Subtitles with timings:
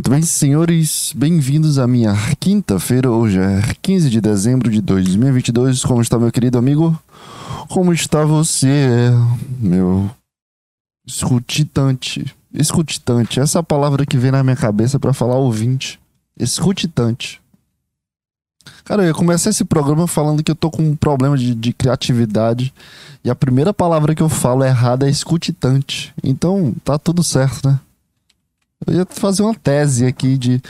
[0.00, 3.10] Muito bem, senhores, bem-vindos à minha quinta-feira.
[3.10, 5.84] Hoje é 15 de dezembro de 2022.
[5.84, 6.98] Como está, meu querido amigo?
[7.68, 9.10] Como está você,
[9.58, 10.10] meu
[11.06, 12.34] escutitante?
[12.50, 16.00] Escutitante, essa é palavra que vem na minha cabeça para falar ouvinte.
[16.34, 17.38] Escutitante.
[18.86, 22.72] Cara, eu começar esse programa falando que eu tô com um problema de, de criatividade.
[23.22, 26.14] E a primeira palavra que eu falo errada é escutitante.
[26.24, 27.78] Então, tá tudo certo, né?
[28.86, 30.60] Eu ia fazer uma tese aqui de,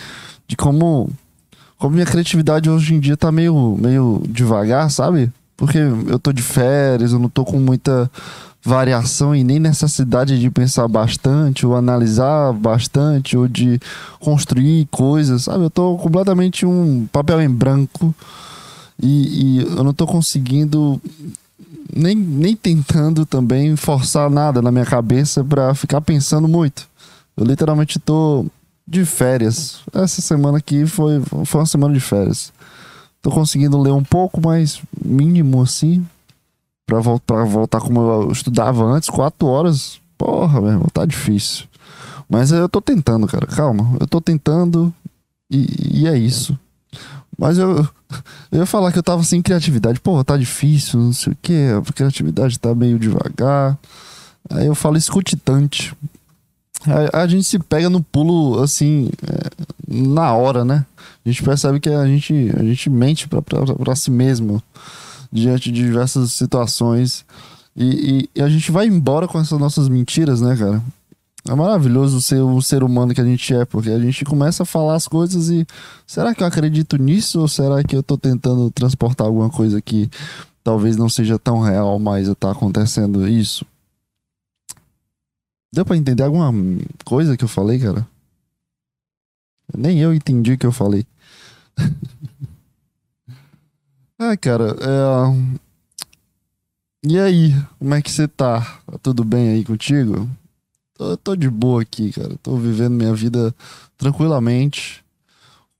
[0.47, 1.11] de como,
[1.79, 5.33] como minha criatividade hoje em dia tá meio, meio devagar, sabe?
[5.57, 8.11] Porque eu tô de férias, eu não tô com muita
[8.62, 13.81] variação e nem necessidade de pensar bastante, ou analisar bastante, ou de
[14.19, 15.65] construir coisas, sabe?
[15.65, 18.15] Eu tô completamente um papel em branco
[19.03, 21.01] e, e eu não tô conseguindo
[21.95, 26.90] nem, nem tentando também forçar nada na minha cabeça para ficar pensando muito.
[27.37, 28.47] Eu literalmente tô
[28.87, 29.80] de férias.
[29.93, 32.53] Essa semana aqui foi, foi uma semana de férias.
[33.23, 36.06] Tô conseguindo ler um pouco, mas mínimo assim.
[36.86, 40.01] Pra, voltar pra voltar como eu estudava antes, quatro horas.
[40.19, 41.67] Porra, meu irmão, tá difícil.
[42.28, 43.47] Mas eu tô tentando, cara.
[43.47, 43.97] Calma.
[44.01, 44.92] Eu tô tentando
[45.51, 46.58] e, e é isso.
[47.39, 47.89] Mas eu,
[48.53, 50.01] eu ia falar que eu tava sem criatividade.
[50.01, 51.69] Porra, tá difícil, não sei o que.
[51.70, 53.78] A criatividade tá meio devagar.
[54.48, 55.95] Aí eu falo escutitante.
[56.86, 59.50] A, a, gente se pega no pulo assim, é,
[59.86, 60.86] na hora, né?
[61.25, 64.62] A gente percebe que a gente, a gente mente pra si mesmo
[65.31, 67.25] diante de diversas situações.
[67.77, 70.83] E, e, e, a gente vai embora com essas nossas mentiras, né, cara?
[71.48, 74.67] É maravilhoso ser o ser humano que a gente é, porque a gente começa a
[74.67, 75.67] falar as coisas e
[76.06, 80.11] será que eu acredito nisso ou será que eu tô tentando transportar alguma coisa que
[80.62, 83.64] talvez não seja tão real, mas tá acontecendo isso?
[85.73, 86.53] Deu pra entender alguma
[87.05, 88.07] coisa que eu falei, cara?
[89.77, 91.07] Nem eu entendi o que eu falei.
[94.19, 95.61] ah, cara, é...
[97.03, 98.61] E aí, como é que você tá?
[98.85, 100.29] Tá tudo bem aí contigo?
[100.95, 102.36] Tô, tô de boa aqui, cara.
[102.42, 103.55] Tô vivendo minha vida
[103.97, 105.03] tranquilamente.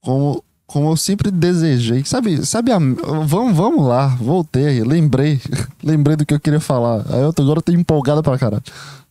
[0.01, 2.03] Como, como eu sempre desejei.
[2.05, 2.79] Sabe, sabe a...
[2.79, 5.39] vamos, vamos lá, voltei, lembrei.
[5.83, 7.05] lembrei do que eu queria falar.
[7.13, 8.63] Aí eu, agora eu tô empolgado pra caralho.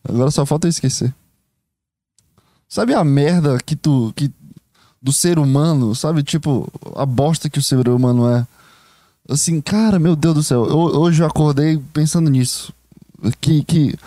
[0.08, 1.14] Agora só falta eu esquecer.
[2.68, 4.12] Sabe a merda que tu.
[4.14, 4.30] Que,
[5.02, 6.22] do ser humano, sabe?
[6.22, 8.46] Tipo, a bosta que o ser humano é.
[9.28, 10.66] Assim, cara, meu Deus do céu.
[10.66, 12.72] Eu, hoje eu acordei pensando nisso.
[13.40, 13.64] Que.
[13.64, 13.98] que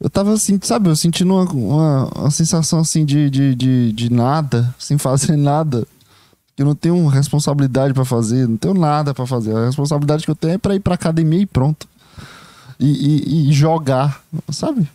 [0.00, 0.88] eu tava assim, sabe?
[0.88, 5.86] Eu sentindo uma, uma, uma sensação assim de, de, de, de, nada, sem fazer nada.
[6.56, 9.54] Eu não tenho responsabilidade para fazer, não tenho nada para fazer.
[9.54, 11.88] A responsabilidade que eu tenho é pra ir pra academia e pronto.
[12.78, 14.88] E, e, e jogar, sabe?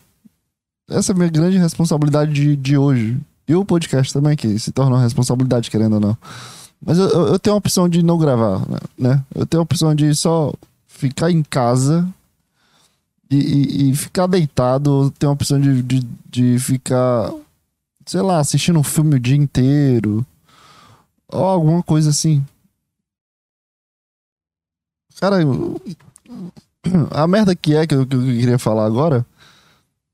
[0.89, 3.17] Essa é a minha grande responsabilidade de, de hoje.
[3.47, 6.17] E o podcast também, que se torna uma responsabilidade, querendo ou não.
[6.83, 8.61] Mas eu, eu tenho a opção de não gravar,
[8.97, 9.23] né?
[9.33, 10.53] Eu tenho a opção de só
[10.87, 12.07] ficar em casa
[13.29, 15.05] e, e, e ficar deitado.
[15.05, 17.31] Eu tenho a opção de, de, de, ficar,
[18.05, 20.25] sei lá, assistindo um filme o dia inteiro.
[21.31, 22.45] Ou alguma coisa assim.
[25.19, 25.37] Cara,
[27.11, 29.25] a merda que é que eu, que eu queria falar agora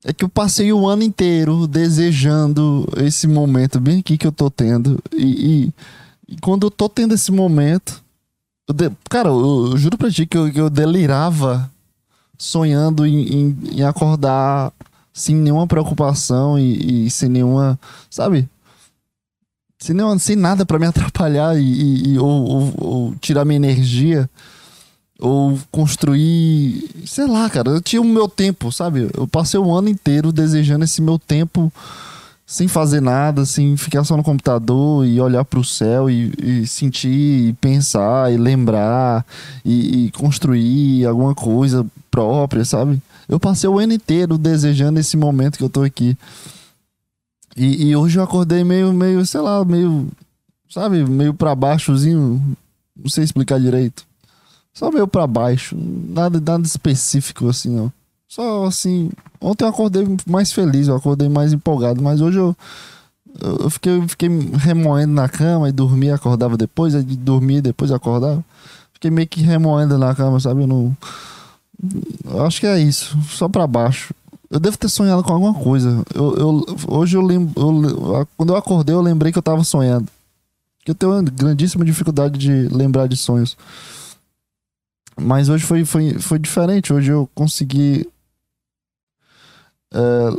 [0.04, 4.50] é que eu passei o ano inteiro desejando esse momento bem aqui que eu tô
[4.50, 4.98] tendo.
[5.12, 5.66] E,
[6.28, 8.02] e, e quando eu tô tendo esse momento.
[8.68, 11.70] Eu de, cara, eu, eu, juro pra ti que eu, eu delirava
[12.36, 14.72] sonhando em, em, em, acordar
[15.12, 17.78] sem nenhuma preocupação e, e, sem nenhuma.
[18.10, 18.48] Sabe?
[19.78, 24.28] Sem, nenhuma, sem nada para me atrapalhar e, ou, ou, ou tirar minha energia
[25.22, 29.08] ou construir, sei lá, cara, eu tinha o meu tempo, sabe?
[29.16, 31.72] Eu passei o ano inteiro desejando esse meu tempo
[32.44, 36.66] sem fazer nada, sem ficar só no computador e olhar para o céu e, e,
[36.66, 39.24] sentir, e pensar e lembrar
[39.64, 43.00] e, e, construir alguma coisa própria, sabe?
[43.28, 46.18] Eu passei o ano inteiro desejando esse momento que eu tô aqui.
[47.56, 50.08] E, e hoje eu acordei meio, meio, sei lá, meio,
[50.68, 52.56] sabe, meio para baixozinho,
[52.96, 54.04] não sei explicar direito.
[54.72, 55.76] Só meio pra baixo.
[55.76, 57.92] Nada, nada específico assim, não.
[58.28, 59.10] Só assim.
[59.40, 62.56] Ontem eu acordei mais feliz, eu acordei mais empolgado, mas hoje eu.
[63.40, 64.28] Eu fiquei, fiquei
[64.58, 68.44] remoendo na cama e dormia, acordava depois, aí dormia depois acordava.
[68.92, 70.62] Fiquei meio que remoendo na cama, sabe?
[70.62, 70.96] Eu não.
[72.24, 74.14] Eu acho que é isso, só pra baixo.
[74.50, 76.02] Eu devo ter sonhado com alguma coisa.
[76.14, 77.54] Eu, eu, hoje eu lembro.
[78.36, 80.06] Quando eu acordei, eu lembrei que eu tava sonhando.
[80.86, 83.56] Eu tenho uma grandíssima dificuldade de lembrar de sonhos.
[85.20, 86.92] Mas hoje foi, foi, foi diferente.
[86.92, 88.08] Hoje eu consegui
[89.92, 90.30] é,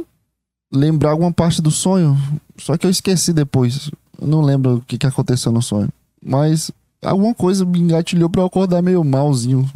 [0.72, 2.18] lembrar alguma parte do sonho.
[2.58, 3.90] Só que eu esqueci depois.
[4.20, 5.90] Eu não lembro o que, que aconteceu no sonho.
[6.22, 6.72] Mas
[7.02, 9.70] alguma coisa me engatilhou pra eu acordar meio malzinho.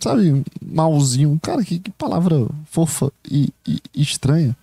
[0.00, 0.44] Sabe?
[0.64, 1.38] Malzinho.
[1.42, 4.56] Cara, que, que palavra fofa e, e, e estranha.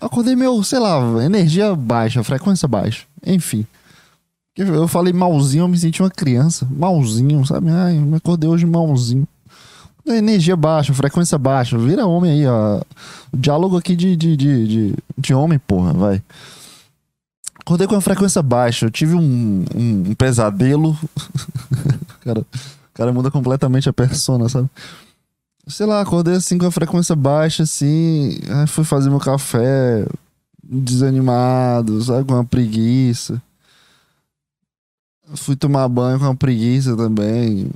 [0.00, 3.04] Acordei meio, sei lá, energia baixa, frequência baixa.
[3.24, 3.66] Enfim.
[4.56, 6.66] Eu falei malzinho, eu me senti uma criança.
[6.70, 7.70] Malzinho, sabe?
[7.70, 9.26] Ai, me acordei hoje malzinho.
[10.06, 11.78] Energia baixa, frequência baixa.
[11.78, 12.80] Vira homem aí, ó.
[13.32, 16.22] Diálogo aqui de, de, de, de, de homem, porra, vai.
[17.60, 18.86] Acordei com a frequência baixa.
[18.86, 20.98] Eu tive um, um, um pesadelo.
[22.24, 22.46] cara, o
[22.94, 24.68] cara muda completamente a persona, sabe?
[25.68, 28.40] Sei lá, acordei assim com a frequência baixa, assim.
[28.48, 30.04] Aí fui fazer meu café
[30.64, 32.24] desanimado, sabe?
[32.24, 33.40] Com uma preguiça.
[35.34, 37.70] Fui tomar banho com uma preguiça também.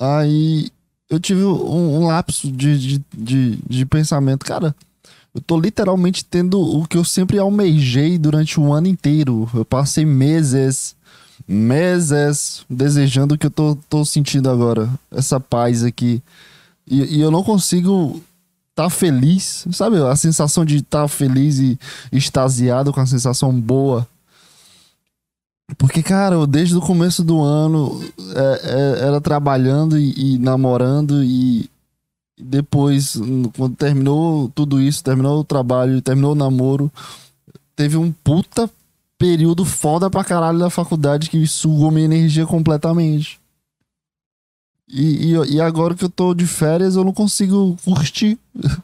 [0.00, 0.70] Aí
[1.10, 4.44] eu tive um, um lapso de, de, de, de, pensamento.
[4.44, 4.74] Cara,
[5.34, 9.48] eu tô literalmente tendo o que eu sempre almejei durante o ano inteiro.
[9.54, 10.94] Eu passei meses,
[11.46, 14.88] meses desejando o que eu tô, tô sentindo agora.
[15.10, 16.22] Essa paz aqui.
[16.86, 18.22] E, e eu não consigo
[18.74, 19.96] tá feliz, sabe?
[19.96, 21.76] A sensação de estar tá feliz e
[22.12, 24.06] extasiado com a sensação boa
[25.76, 28.02] porque, cara, eu, desde o começo do ano
[28.34, 28.60] é,
[29.02, 31.68] é, era trabalhando e, e, namorando e
[32.40, 33.20] depois,
[33.56, 36.90] quando terminou tudo isso, terminou o trabalho, terminou o namoro,
[37.76, 38.70] teve um puta
[39.18, 43.38] período foda pra caralho da faculdade que sugou minha energia completamente.
[44.88, 48.38] E, e, e agora que eu tô de férias, eu não consigo curtir.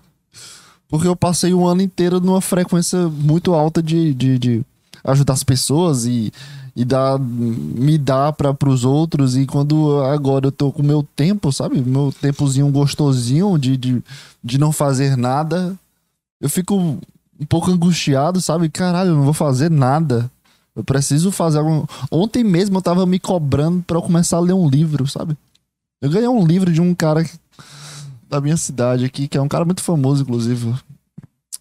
[0.89, 4.67] Porque eu passei um ano inteiro numa frequência muito alta de, de, de
[5.03, 6.33] ajudar as pessoas e
[6.77, 9.37] e dá, me dá para os outros.
[9.37, 11.81] E quando agora eu tô com meu tempo, sabe?
[11.81, 14.03] Meu tempozinho gostosinho de, de,
[14.43, 15.79] de não fazer nada,
[16.41, 18.69] eu fico um pouco angustiado, sabe?
[18.69, 20.31] Caralho, eu não vou fazer nada.
[20.75, 21.85] Eu preciso fazer algum.
[22.11, 25.37] Ontem mesmo eu tava me cobrando para eu começar a ler um livro, sabe?
[26.03, 27.25] Eu ganhei um livro de um cara
[28.29, 30.75] da minha cidade aqui, que é um cara muito famoso, inclusive.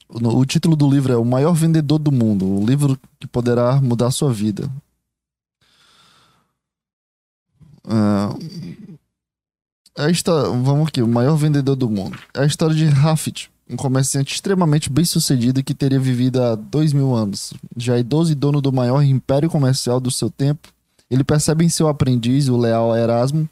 [0.09, 3.79] O, o título do livro é O Maior Vendedor do Mundo, o livro que poderá
[3.79, 4.69] mudar sua vida.
[7.85, 8.97] Uh,
[9.97, 12.17] a história, vamos aqui, o maior vendedor do mundo.
[12.33, 16.93] É a história de Rafit, um comerciante extremamente bem sucedido que teria vivido há dois
[16.93, 17.53] mil anos.
[17.77, 20.69] Já idoso e dono do maior império comercial do seu tempo,
[21.09, 23.47] ele percebe em seu aprendiz, o leal Erasmo,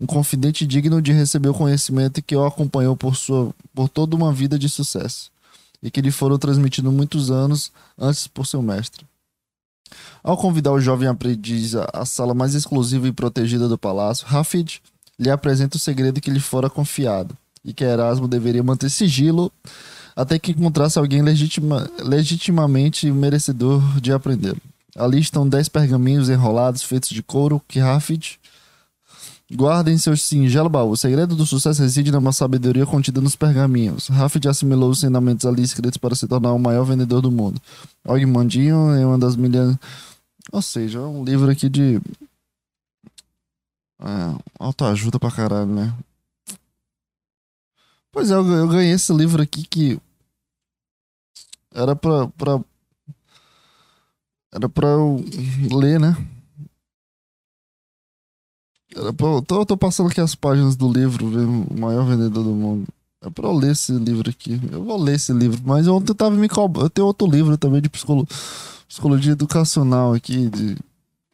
[0.00, 4.32] um confidente digno de receber o conhecimento que o acompanhou por, sua, por toda uma
[4.32, 5.30] vida de sucesso
[5.82, 9.06] e que lhe foram transmitidos muitos anos antes por seu mestre.
[10.22, 14.80] Ao convidar o jovem aprendiz à sala mais exclusiva e protegida do palácio, Rafid
[15.18, 19.50] lhe apresenta o segredo que lhe fora confiado e que Erasmo deveria manter sigilo
[20.14, 24.60] até que encontrasse alguém legitima, legitimamente merecedor de aprendê-lo.
[24.96, 28.38] Ali estão dez pergaminhos enrolados feitos de couro que Rafid
[29.52, 30.90] Guarda em seu singelo baú.
[30.90, 34.08] O segredo do sucesso reside numa sabedoria contida nos pergaminhos.
[34.08, 37.60] Rafid assimilou os ensinamentos ali escritos para se tornar o maior vendedor do mundo.
[38.04, 39.76] Og Mandinho é uma das milhares.
[40.50, 42.00] Ou seja, é um livro aqui de.
[44.00, 45.94] É, autoajuda pra caralho, né?
[48.10, 50.00] Pois é, eu, eu ganhei esse livro aqui que.
[51.70, 52.60] Era pra, pra.
[54.52, 55.22] Era pra eu
[55.70, 56.16] ler, né?
[58.94, 62.86] Eu tô, tô passando aqui as páginas do livro, o maior vendedor do mundo.
[63.20, 64.60] É pra eu ler esse livro aqui.
[64.70, 65.60] Eu vou ler esse livro.
[65.64, 66.86] Mas ontem eu tava me cobrando.
[66.86, 68.26] Eu tenho outro livro também de psicolo...
[68.86, 70.76] psicologia educacional aqui, de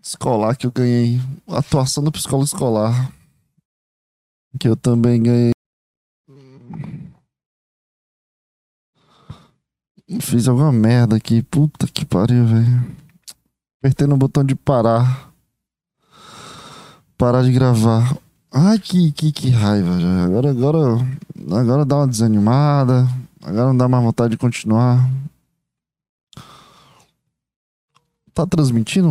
[0.02, 1.20] escolar, que eu ganhei.
[1.48, 3.12] Atuação do psicólogo escolar.
[4.58, 5.50] Que eu também ganhei.
[10.20, 11.42] Fiz alguma merda aqui.
[11.42, 12.96] Puta que pariu, velho.
[13.80, 15.29] Apertei no botão de parar
[17.20, 18.16] parar de gravar.
[18.50, 20.00] Ai, que, que, que raiva.
[20.00, 20.24] Já.
[20.24, 20.78] Agora, agora,
[21.60, 23.06] agora dá uma desanimada.
[23.42, 25.06] Agora não dá mais vontade de continuar.
[28.32, 29.08] Tá transmitindo?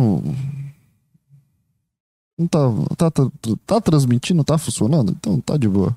[2.36, 2.58] Não tá,
[2.96, 3.30] tá, tá,
[3.64, 4.42] tá transmitindo?
[4.42, 5.12] Tá funcionando?
[5.12, 5.96] Então tá de boa.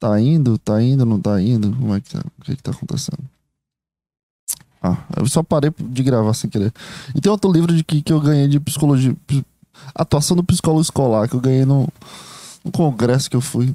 [0.00, 0.58] Tá indo?
[0.58, 1.06] Tá indo?
[1.06, 1.70] Não tá indo?
[1.70, 2.20] Como é que tá?
[2.38, 3.35] O que, que tá acontecendo?
[4.92, 6.72] Ah, eu só parei de gravar sem querer.
[7.14, 9.16] E tem outro livro de que, que eu ganhei de psicologia.
[9.94, 11.88] Atuação do psicólogo escolar, que eu ganhei no,
[12.64, 13.74] no congresso que eu fui.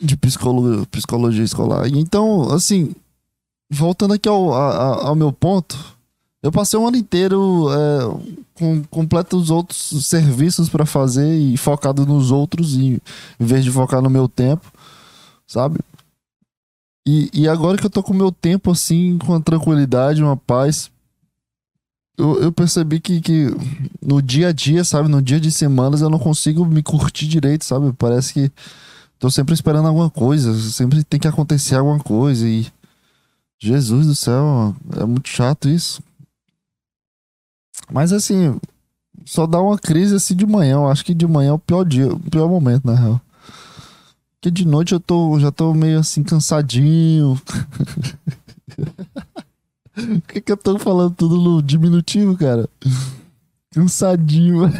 [0.00, 1.86] De psicologia, psicologia escolar.
[1.86, 2.94] E então, assim,
[3.70, 5.76] voltando aqui ao, a, ao meu ponto,
[6.42, 12.30] eu passei um ano inteiro é, com completos outros serviços para fazer e focado nos
[12.30, 13.00] outros, em,
[13.40, 14.70] em vez de focar no meu tempo,
[15.46, 15.78] sabe?
[17.06, 20.36] E, e agora que eu tô com o meu tempo assim, com a tranquilidade, uma
[20.36, 20.90] paz,
[22.18, 23.46] eu, eu percebi que, que
[24.02, 25.08] no dia a dia, sabe?
[25.08, 27.92] No dia de semanas eu não consigo me curtir direito, sabe?
[27.92, 28.52] Parece que
[29.18, 32.66] tô sempre esperando alguma coisa, sempre tem que acontecer alguma coisa e.
[33.58, 36.02] Jesus do céu, é muito chato isso.
[37.90, 38.58] Mas assim,
[39.24, 40.74] só dá uma crise assim de manhã.
[40.74, 43.20] Eu acho que de manhã é o pior dia, o pior momento, na real.
[44.40, 47.40] Porque de noite eu tô, já tô meio assim cansadinho.
[49.94, 52.68] Por que, que eu tô falando tudo no diminutivo, cara?
[53.72, 54.70] Cansadinho.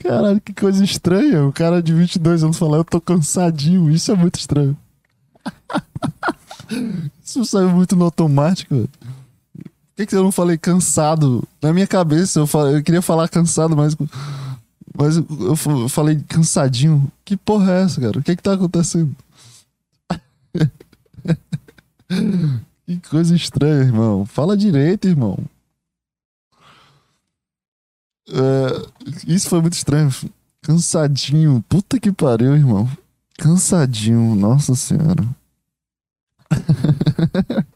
[0.00, 1.46] Caralho, que coisa estranha.
[1.46, 3.88] O cara de 22 anos falando, eu tô cansadinho.
[3.90, 4.76] Isso é muito estranho.
[7.22, 8.74] Isso saiu muito no automático.
[8.74, 8.88] Por
[9.96, 11.46] que, que eu não falei cansado?
[11.62, 13.94] Na minha cabeça eu, falei, eu queria falar cansado, mas,
[14.96, 15.56] mas eu
[15.88, 17.10] falei cansadinho.
[17.24, 18.18] Que porra é essa, cara?
[18.18, 19.14] O que, que tá acontecendo?
[22.86, 24.24] que coisa estranha, irmão.
[24.24, 25.36] Fala direito, irmão.
[28.28, 28.88] É,
[29.26, 30.10] isso foi muito estranho.
[30.62, 31.62] Cansadinho.
[31.68, 32.88] Puta que pariu, irmão.
[33.36, 34.36] Cansadinho.
[34.36, 35.26] Nossa senhora.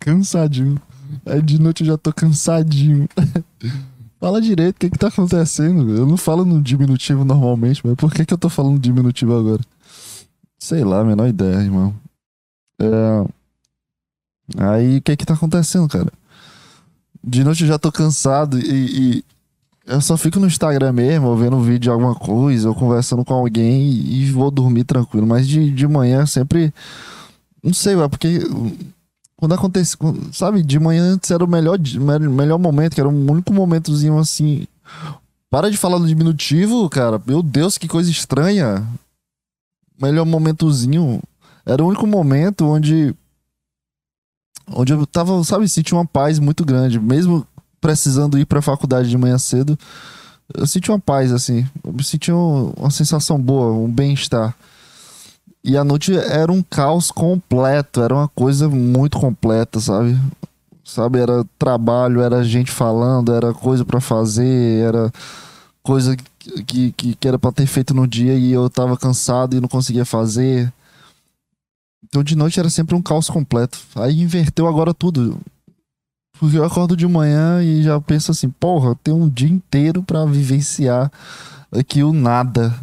[0.00, 0.80] cansadinho.
[1.26, 3.06] Aí de noite eu já tô cansadinho.
[4.20, 5.96] Fala direito, o que que tá acontecendo?
[5.96, 9.62] Eu não falo no diminutivo normalmente, mas por que que eu tô falando diminutivo agora?
[10.58, 11.94] Sei lá, menor ideia, irmão.
[12.80, 13.24] É...
[14.58, 16.12] Aí o que que tá acontecendo, cara?
[17.22, 18.64] De noite eu já tô cansado e,
[19.18, 19.24] e,
[19.86, 23.34] eu só fico no Instagram mesmo, vendo um vídeo de alguma coisa, ou conversando com
[23.34, 25.26] alguém e, e vou dormir tranquilo.
[25.26, 26.72] Mas de, de manhã sempre.
[27.62, 28.40] Não sei, é porque
[29.38, 29.96] quando acontece,
[30.32, 31.78] sabe, de manhã antes era o melhor,
[32.28, 34.66] melhor momento, que era um único momentozinho assim.
[35.48, 37.22] Para de falar no diminutivo, cara.
[37.24, 38.84] Meu Deus, que coisa estranha.
[40.00, 41.22] Melhor momentozinho.
[41.64, 43.14] Era o único momento onde.
[44.72, 46.98] Onde eu tava, sabe, senti uma paz muito grande.
[46.98, 47.46] Mesmo
[47.80, 49.78] precisando ir pra faculdade de manhã cedo,
[50.52, 51.64] eu senti uma paz, assim.
[51.84, 54.52] Eu senti um, uma sensação boa, um bem-estar.
[55.68, 60.18] E a noite era um caos completo, era uma coisa muito completa, sabe?
[60.82, 65.12] Sabe, era trabalho, era gente falando, era coisa para fazer, era
[65.82, 69.60] coisa que, que, que era para ter feito no dia e eu tava cansado e
[69.60, 70.72] não conseguia fazer.
[72.02, 73.78] Então de noite era sempre um caos completo.
[73.96, 75.38] Aí inverteu agora tudo.
[76.40, 80.24] Porque eu acordo de manhã e já penso assim, porra, tenho um dia inteiro para
[80.24, 81.12] vivenciar
[81.70, 82.74] aqui o nada.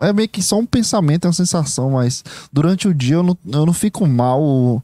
[0.00, 2.22] É meio que só um pensamento, é uma sensação, mas
[2.52, 4.82] durante o dia eu não, eu não fico mal,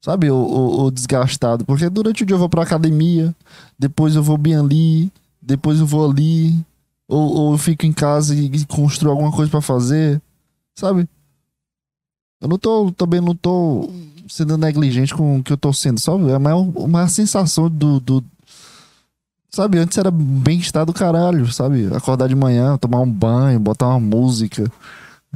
[0.00, 1.64] sabe, o, desgastado.
[1.66, 3.34] Porque durante o dia eu vou pra academia,
[3.78, 5.12] depois eu vou bem ali,
[5.42, 6.58] depois eu vou ali,
[7.06, 10.20] ou, ou eu fico em casa e, construo alguma coisa para fazer,
[10.74, 11.08] sabe?
[12.40, 13.90] Eu não tô, também não tô
[14.28, 16.30] sendo negligente com o que eu tô sendo, sabe?
[16.30, 18.24] É uma, uma sensação do, do.
[19.50, 21.88] Sabe, antes era bem-estar do caralho, sabe?
[21.94, 24.70] Acordar de manhã, tomar um banho, botar uma música.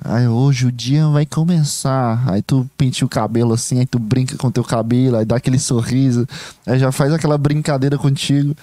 [0.05, 2.23] Aí hoje o dia vai começar.
[2.29, 5.59] Aí tu penteia o cabelo assim, aí tu brinca com teu cabelo, aí dá aquele
[5.59, 6.27] sorriso,
[6.67, 8.55] aí já faz aquela brincadeira contigo.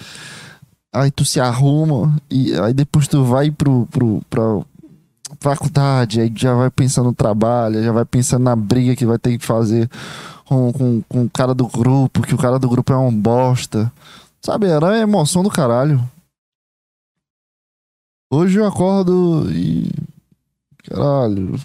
[0.93, 4.41] Aí tu se arruma e aí depois tu vai pro, pro, pra,
[5.39, 9.37] faculdade, aí já vai pensando no trabalho, já vai pensando na briga que vai ter
[9.37, 9.89] que fazer
[10.45, 13.91] com, com, com o cara do grupo, que o cara do grupo é um bosta.
[14.41, 16.09] Sabe, era emoção do caralho.
[18.31, 19.91] Hoje eu acordo e.
[20.85, 21.55] Caralho.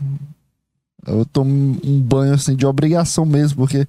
[1.06, 3.86] Eu tomo um banho assim de obrigação mesmo, porque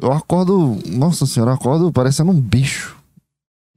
[0.00, 0.78] eu acordo.
[0.86, 2.96] Nossa senhora, eu acordo parecendo um bicho.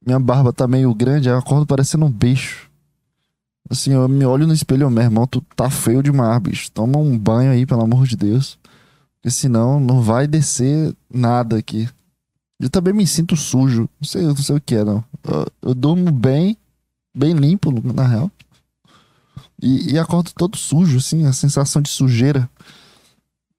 [0.05, 2.69] Minha barba tá meio grande, eu acordo parecendo um bicho.
[3.69, 6.71] Assim, eu me olho no espelho, meu irmão, tu tá feio demais, bicho.
[6.71, 8.57] Toma um banho aí, pelo amor de Deus.
[9.15, 11.87] Porque senão não vai descer nada aqui.
[12.61, 13.89] Eu também me sinto sujo.
[13.99, 15.03] Não sei, não sei o que é, não.
[15.23, 16.55] Eu, eu durmo bem,
[17.13, 18.31] bem limpo, na real.
[19.59, 22.47] E, e acordo todo sujo, assim, a sensação de sujeira.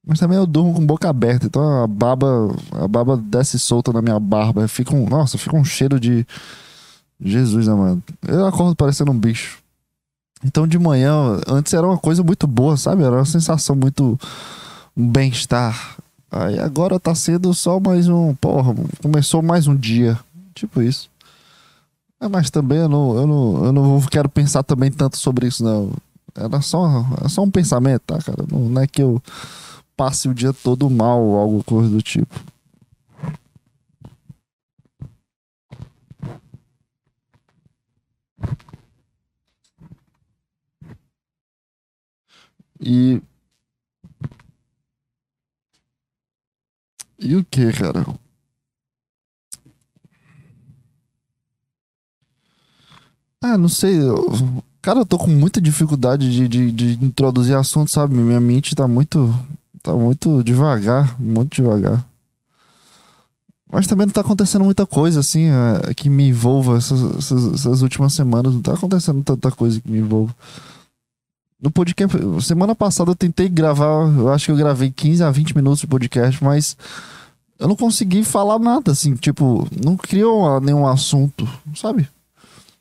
[0.07, 2.27] Mas também eu durmo com boca aberta, então a baba,
[2.73, 4.67] a baba desce solta na minha barba.
[4.67, 6.27] Fica um, nossa, fica um cheiro de
[7.21, 8.03] Jesus amado.
[8.27, 9.63] Eu acordo parecendo um bicho.
[10.45, 13.05] Então de manhã, antes era uma coisa muito boa, sabe?
[13.05, 14.19] Era uma sensação muito
[14.97, 15.97] um bem-estar.
[16.33, 18.35] Aí agora tá sendo só mais um.
[18.35, 20.19] Porra, começou mais um dia.
[20.55, 21.11] Tipo isso.
[22.19, 25.63] É, mas também eu não, eu, não, eu não quero pensar também tanto sobre isso,
[25.63, 25.93] não.
[26.35, 28.45] Era só, é só um pensamento, tá, cara?
[28.51, 29.23] Não, não é que eu
[29.95, 32.35] passe o dia todo mal ou algo coisa do tipo.
[42.81, 43.23] E.
[47.23, 48.05] E o que, cara?
[53.41, 54.01] Ah, não sei.
[54.01, 54.63] Eu...
[54.81, 58.15] Cara, eu tô com muita dificuldade de, de, de introduzir assunto, sabe?
[58.15, 59.33] Minha mente tá muito.
[59.83, 62.07] Tá muito devagar, muito devagar.
[63.71, 67.83] Mas também não tá acontecendo muita coisa, assim, é, que me envolva essas, essas, essas,
[67.83, 68.53] últimas semanas.
[68.53, 70.35] Não tá acontecendo tanta coisa que me envolva.
[71.63, 75.55] No podcast, semana passada eu tentei gravar, eu acho que eu gravei 15 a 20
[75.55, 76.77] minutos de podcast, mas
[77.57, 82.09] eu não consegui falar nada, assim, tipo, não criou nenhum assunto, sabe?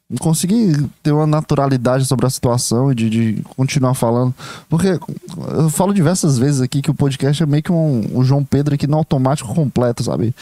[0.10, 0.74] Não consegui
[1.04, 4.34] ter uma naturalidade sobre a situação e de, de, continuar falando.
[4.68, 5.00] Porque
[5.58, 8.74] eu falo diversas vezes aqui que o podcast é meio que um, um João Pedro
[8.74, 10.36] aqui no automático completo, sabe?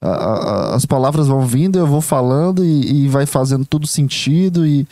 [0.00, 4.66] As palavras vão vindo, eu vou falando e, e, vai fazendo tudo sentido.
[4.66, 4.86] E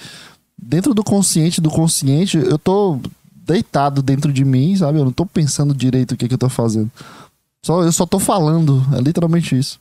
[0.60, 2.98] dentro do consciente do consciente, eu tô
[3.34, 4.98] deitado dentro de mim, sabe?
[4.98, 6.90] Eu não tô pensando direito o que, que eu tô fazendo.
[7.62, 9.78] Só, eu só tô falando, é literalmente isso.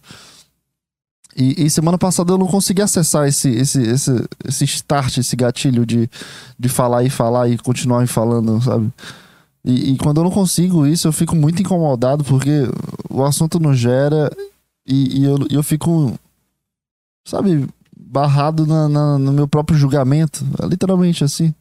[1.35, 4.11] E, e, semana passada eu não consegui acessar esse, esse, esse,
[4.45, 6.09] esse start, esse gatilho de,
[6.57, 8.91] de falar e falar e continuar falando, sabe?
[9.63, 12.63] E, e, quando eu não consigo isso, eu fico muito incomodado porque
[13.09, 14.31] o assunto não gera
[14.85, 16.19] e, e eu, eu fico,
[17.25, 17.67] sabe,
[18.09, 20.45] barrado na, na, no meu próprio julgamento.
[20.61, 21.53] É literalmente assim.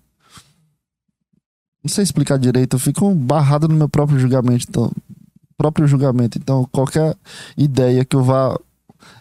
[1.85, 4.67] Não sei explicar direito, eu fico barrado no meu próprio julgamento.
[4.69, 4.91] Então,
[5.57, 6.39] próprio julgamento.
[6.39, 7.17] Então, qualquer
[7.57, 8.59] ideia que eu vá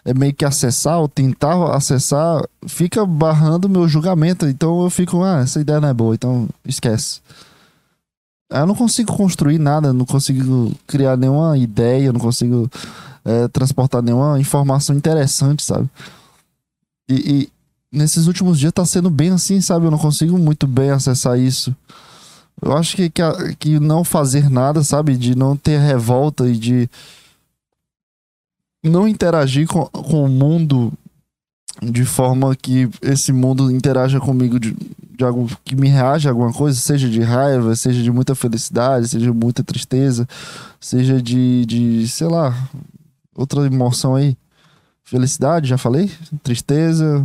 [0.04, 4.46] é meio que acessar ou tentar acessar, fica barrando meu julgamento.
[4.46, 7.20] Então eu fico, ah, essa ideia não é boa, então esquece.
[8.50, 12.70] Eu não consigo construir nada, não consigo criar nenhuma ideia, não consigo
[13.24, 15.88] é, transportar nenhuma informação interessante, sabe?
[17.08, 17.48] E, e,
[17.90, 19.86] nesses últimos dias tá sendo bem assim, sabe?
[19.86, 21.74] Eu não consigo muito bem acessar isso.
[22.60, 23.22] Eu acho que, que,
[23.58, 25.16] que não fazer nada, sabe?
[25.16, 26.90] De não ter revolta e de
[28.82, 30.92] não interagir com, com o mundo
[31.80, 34.76] de forma que esse mundo interaja comigo de,
[35.16, 39.08] de algo que me reaja a alguma coisa, seja de raiva, seja de muita felicidade,
[39.08, 40.28] seja de muita tristeza,
[40.80, 42.68] seja de, de sei lá,
[43.34, 44.36] outra emoção aí.
[45.08, 46.10] Felicidade, já falei?
[46.42, 47.24] Tristeza,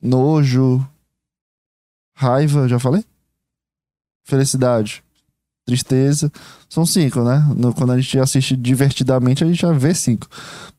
[0.00, 0.82] nojo,
[2.14, 3.04] raiva, já falei?
[4.24, 5.04] Felicidade,
[5.66, 6.32] tristeza.
[6.66, 7.46] São cinco, né?
[7.54, 10.26] No, quando a gente assiste divertidamente, a gente já vê cinco.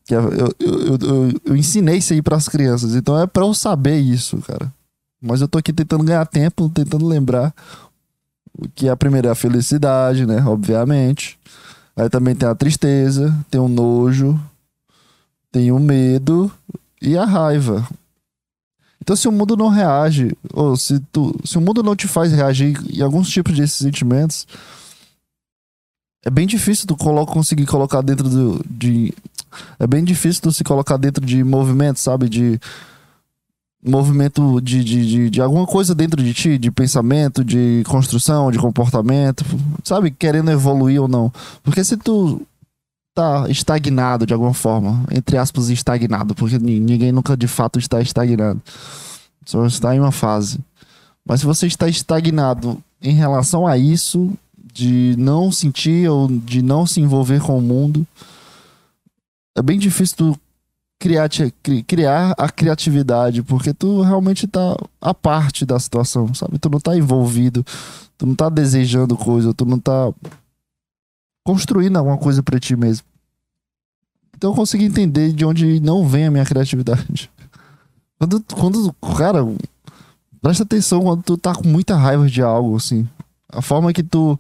[0.04, 2.96] Que eu, eu, eu, eu ensinei isso aí para as crianças.
[2.96, 4.74] Então é para eu saber isso, cara.
[5.22, 7.54] Mas eu tô aqui tentando ganhar tempo, tentando lembrar.
[8.58, 10.44] O que é a primeira é a felicidade, né?
[10.44, 11.38] Obviamente.
[11.96, 14.40] Aí também tem a tristeza, tem o nojo,
[15.52, 16.52] tem o medo
[17.02, 17.88] e a raiva.
[19.02, 22.32] Então, se o mundo não reage, ou se, tu, se o mundo não te faz
[22.32, 24.46] reagir em alguns tipos desses sentimentos,
[26.24, 29.12] é bem difícil tu colo conseguir colocar dentro do, de.
[29.80, 32.30] É bem difícil tu se colocar dentro de movimento, sabe?
[32.30, 32.60] De.
[33.84, 38.60] Movimento de, de, de, de alguma coisa dentro de ti, de pensamento, de construção, de
[38.60, 39.44] comportamento,
[39.84, 40.12] sabe?
[40.12, 41.34] Querendo evoluir ou não.
[41.64, 42.46] Porque se tu
[43.14, 48.62] tá estagnado de alguma forma, entre aspas, estagnado, porque ninguém nunca de fato está estagnado.
[49.46, 50.60] Só está em uma fase.
[51.26, 54.32] Mas se você está estagnado em relação a isso,
[54.74, 58.08] de não sentir ou de não se envolver com o mundo,
[59.56, 60.40] é bem difícil tu
[61.00, 61.30] criar,
[61.88, 66.60] criar a criatividade, porque tu realmente tá a parte da situação, sabe?
[66.60, 67.66] Tu não tá envolvido,
[68.18, 70.14] tu não tá desejando coisa, tu não tá
[71.44, 73.06] construindo alguma coisa para ti mesmo.
[74.36, 77.30] Então eu consegui entender de onde não vem a minha criatividade.
[78.18, 79.40] Quando, quando, cara,
[80.40, 83.10] presta atenção quando tu tá com muita raiva de algo, assim.
[83.50, 84.40] A forma que tu,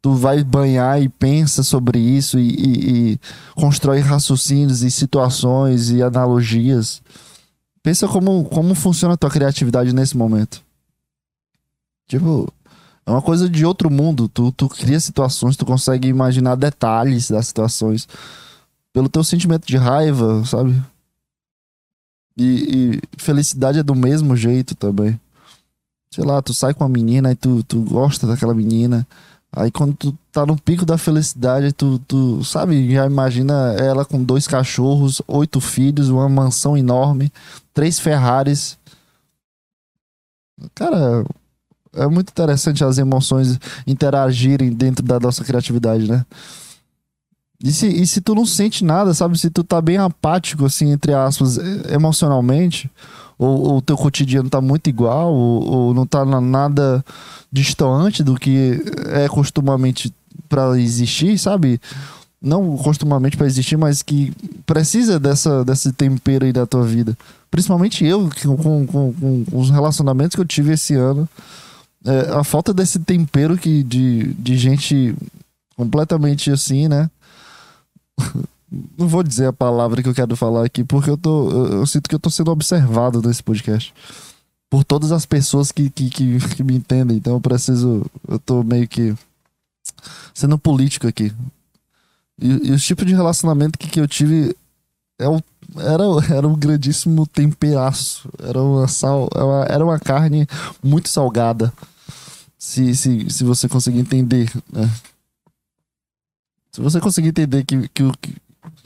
[0.00, 3.20] tu vai banhar e pensa sobre isso e, e, e
[3.56, 7.02] constrói raciocínios e situações e analogias.
[7.82, 10.62] Pensa como, como funciona a tua criatividade nesse momento.
[12.06, 12.52] Tipo,
[13.08, 14.28] é uma coisa de outro mundo.
[14.28, 18.06] Tu, tu cria situações, tu consegue imaginar detalhes das situações
[18.92, 20.80] pelo teu sentimento de raiva, sabe?
[22.36, 22.44] E,
[22.96, 25.18] e felicidade é do mesmo jeito também
[26.10, 29.06] sei lá, tu sai com a menina e tu, tu gosta daquela menina.
[29.52, 34.22] Aí quando tu tá no pico da felicidade, tu, tu sabe, já imagina ela com
[34.22, 37.32] dois cachorros, oito filhos, uma mansão enorme,
[37.72, 38.76] três Ferraris.
[40.74, 41.24] Cara,
[41.98, 46.24] é muito interessante as emoções interagirem dentro da nossa criatividade, né?
[47.62, 49.36] E se, e se tu não sente nada, sabe?
[49.36, 51.58] Se tu tá bem apático, assim, entre aspas,
[51.90, 52.88] emocionalmente,
[53.36, 57.04] ou o teu cotidiano tá muito igual, ou, ou não tá nada
[57.50, 60.12] distante do que é costumamente
[60.48, 61.80] para existir, sabe?
[62.40, 64.32] Não costumamente para existir, mas que
[64.64, 67.18] precisa dessa, desse tempero aí da tua vida.
[67.50, 71.28] Principalmente eu, com, com, com os relacionamentos que eu tive esse ano.
[72.04, 75.14] É, a falta desse tempero que, de, de gente
[75.76, 77.10] completamente assim, né?
[78.98, 81.86] Não vou dizer a palavra que eu quero falar aqui, porque eu, tô, eu, eu
[81.86, 83.94] sinto que eu tô sendo observado nesse podcast.
[84.68, 87.16] Por todas as pessoas que, que, que, que me entendem.
[87.16, 88.04] Então eu preciso.
[88.28, 89.14] Eu tô meio que
[90.34, 91.32] sendo político aqui.
[92.40, 94.54] E, e o tipo de relacionamento que, que eu tive
[95.18, 95.26] é
[95.76, 96.04] era,
[96.34, 98.28] era um grandíssimo temperaço.
[98.42, 100.46] Era uma, sal, era uma, era uma carne
[100.82, 101.72] muito salgada.
[102.58, 104.90] Se, se, se você conseguir entender, né?
[106.72, 108.04] Se você conseguir entender que, que,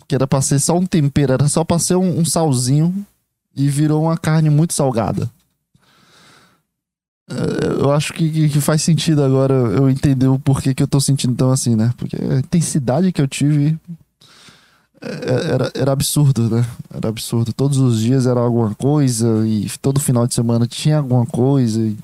[0.09, 3.05] que, era pra ser só um tempero, era só pra ser um, um salzinho
[3.55, 5.31] e virou uma carne muito salgada.
[7.31, 11.01] É, eu acho que, que, faz sentido agora eu entender o porquê que eu tô
[11.01, 11.92] sentindo tão assim, né?
[11.97, 14.02] Porque a intensidade que eu tive é,
[15.53, 16.65] era, era absurdo, né?
[16.95, 17.53] Era absurdo.
[17.53, 21.83] Todos os dias era alguma coisa e todo final de semana tinha alguma coisa.
[21.83, 21.99] E,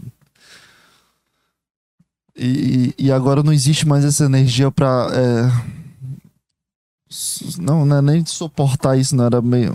[2.37, 5.09] e, e agora não existe mais essa energia pra.
[5.13, 5.79] É,
[7.59, 9.75] não, não é nem suportar isso, não era meio.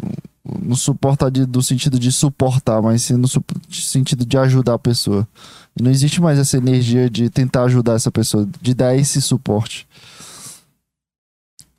[0.62, 3.28] Não suportar de, do sentido de suportar, mas sim no
[3.72, 5.26] sentido de ajudar a pessoa.
[5.80, 9.88] E não existe mais essa energia de tentar ajudar essa pessoa, de dar esse suporte.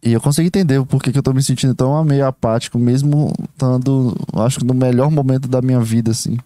[0.05, 3.33] E eu consegui entender o porquê que eu tô me sentindo tão meio apático, mesmo
[3.45, 6.37] estando, acho que no melhor momento da minha vida, assim.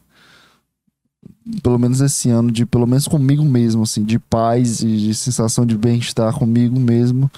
[1.63, 5.67] Pelo menos esse ano, de pelo menos comigo mesmo, assim, de paz e de sensação
[5.67, 7.31] de bem-estar comigo mesmo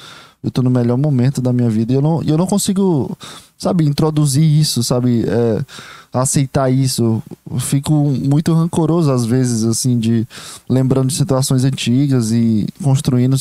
[0.42, 3.16] eu tô no melhor momento da minha vida e eu não, eu não consigo,
[3.60, 5.62] sabe, introduzir isso, sabe, é,
[6.10, 7.22] aceitar isso.
[7.58, 10.26] Fico muito rancoroso às vezes, assim, de
[10.66, 13.36] lembrando de situações antigas e construindo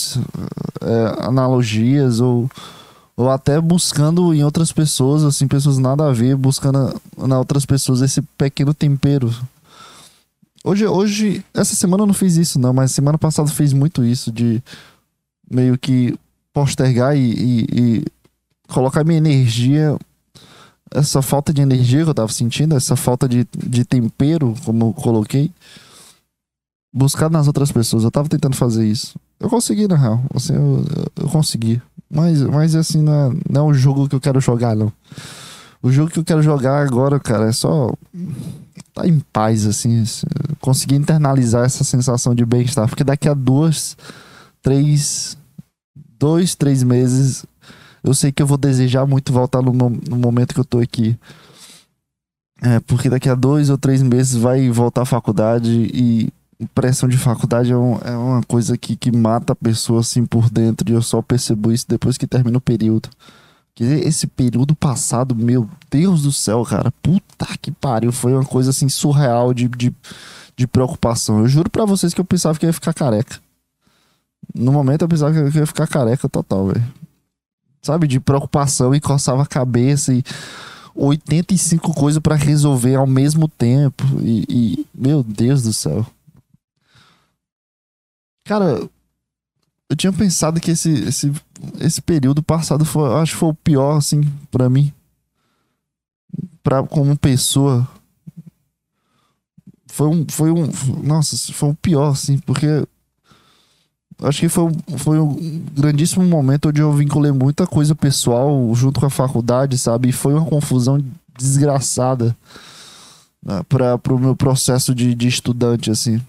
[0.81, 2.51] é, analogias ou,
[3.15, 8.01] ou até buscando em outras pessoas, assim, pessoas nada a ver, buscando na outras pessoas
[8.01, 9.33] esse pequeno tempero.
[10.65, 14.33] Hoje, hoje, essa semana eu não fiz isso, não, mas semana passada fiz muito isso
[14.33, 14.61] de
[15.49, 16.13] meio que
[16.53, 18.05] postergar e, e, e
[18.67, 19.97] colocar minha energia
[20.91, 24.93] essa falta de energia que eu tava sentindo, essa falta de, de tempero, como eu
[24.93, 25.51] coloquei,
[26.93, 28.03] buscar nas outras pessoas.
[28.03, 29.17] Eu tava tentando fazer isso.
[29.39, 30.21] Eu consegui, na real.
[30.33, 31.81] Assim, eu, eu consegui.
[32.09, 34.91] Mas, mas assim, não é, não é o jogo que eu quero jogar, não.
[35.81, 37.93] O jogo que eu quero jogar agora, cara, é só
[38.93, 40.03] tá em paz, assim.
[40.59, 42.87] Conseguir internalizar essa sensação de bem-estar.
[42.89, 43.95] Porque daqui a duas,
[44.61, 45.37] três,
[46.19, 47.45] dois, três meses,
[48.03, 51.17] eu sei que eu vou desejar muito voltar no, no momento que eu tô aqui.
[52.61, 56.29] É, porque daqui a dois ou três meses vai voltar à faculdade e
[56.75, 60.49] pressão de faculdade é, um, é uma coisa que, que mata a pessoa assim por
[60.49, 63.09] dentro e eu só percebo isso depois que termina o período.
[63.79, 68.89] Esse período passado, meu Deus do céu, cara, puta que pariu, foi uma coisa assim
[68.89, 69.95] surreal de, de,
[70.57, 71.39] de preocupação.
[71.39, 73.39] Eu juro para vocês que eu pensava que ia ficar careca.
[74.53, 76.83] No momento eu pensava que eu ia ficar careca total, velho.
[77.81, 80.21] Sabe, de preocupação e coçava a cabeça e
[80.93, 84.03] 85 coisas para resolver ao mesmo tempo.
[84.21, 86.05] E, e, meu Deus do céu.
[88.45, 88.89] Cara,
[89.89, 91.31] eu tinha pensado que esse, esse,
[91.79, 94.93] esse período passado foi, acho que foi o pior, assim, para mim.
[96.61, 97.87] Pra, como pessoa.
[99.87, 100.69] Foi um, foi um.
[101.03, 102.87] Nossa, foi o pior, assim, porque
[104.21, 109.05] acho que foi, foi um grandíssimo momento onde eu vinculei muita coisa pessoal junto com
[109.05, 110.09] a faculdade, sabe?
[110.09, 111.03] E foi uma confusão
[111.37, 112.35] desgraçada
[113.43, 116.21] né, para o meu processo de, de estudante, assim.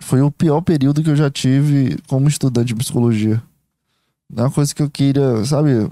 [0.00, 3.42] Foi o pior período que eu já tive como estudante de psicologia.
[4.34, 5.90] É uma coisa que eu queria, sabe?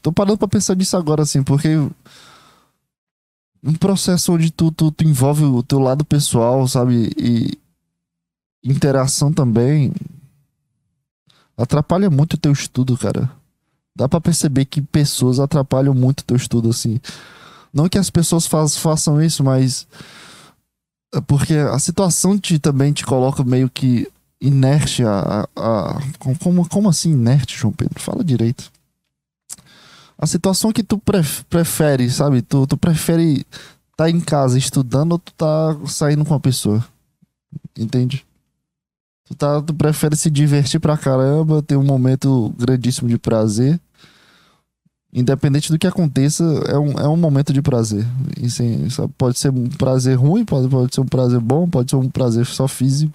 [0.00, 1.76] Tô parando pra pensar nisso agora, assim, porque
[3.62, 7.10] um processo onde tu, tu, tu envolve o teu lado pessoal, sabe?
[7.18, 7.58] E
[8.62, 9.92] interação também,
[11.56, 13.30] atrapalha muito o teu estudo, cara.
[13.96, 17.00] Dá para perceber que pessoas atrapalham muito o teu estudo, assim.
[17.72, 19.86] Não que as pessoas faz, façam isso, mas.
[21.14, 24.06] É porque a situação te, também te coloca meio que
[24.40, 28.00] inerte a, a, a, como, como assim inerte, João Pedro?
[28.00, 28.70] Fala direito.
[30.18, 31.00] A situação que tu
[31.48, 32.42] prefere, sabe?
[32.42, 36.84] Tu, tu prefere estar tá em casa estudando ou tu tá saindo com uma pessoa.
[37.78, 38.26] Entende?
[39.26, 43.80] Tu, tá, tu prefere se divertir pra caramba, ter um momento grandíssimo de prazer.
[45.12, 48.06] independente do que aconteça, é um, é um momento de prazer.
[48.40, 48.86] E, sim,
[49.18, 52.46] pode ser um prazer ruim, pode, pode ser um prazer bom, pode ser um prazer
[52.46, 53.14] só físico.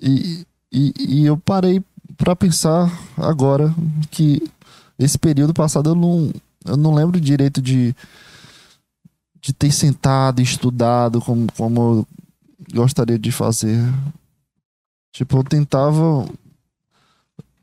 [0.00, 1.82] E, e, e eu parei
[2.16, 3.74] para pensar agora
[4.10, 4.42] que
[4.98, 6.32] esse período passado eu não,
[6.64, 7.94] eu não lembro direito de,
[9.40, 12.06] de ter sentado e estudado como, como eu
[12.74, 13.78] gostaria de fazer.
[15.18, 16.28] Tipo, eu tentava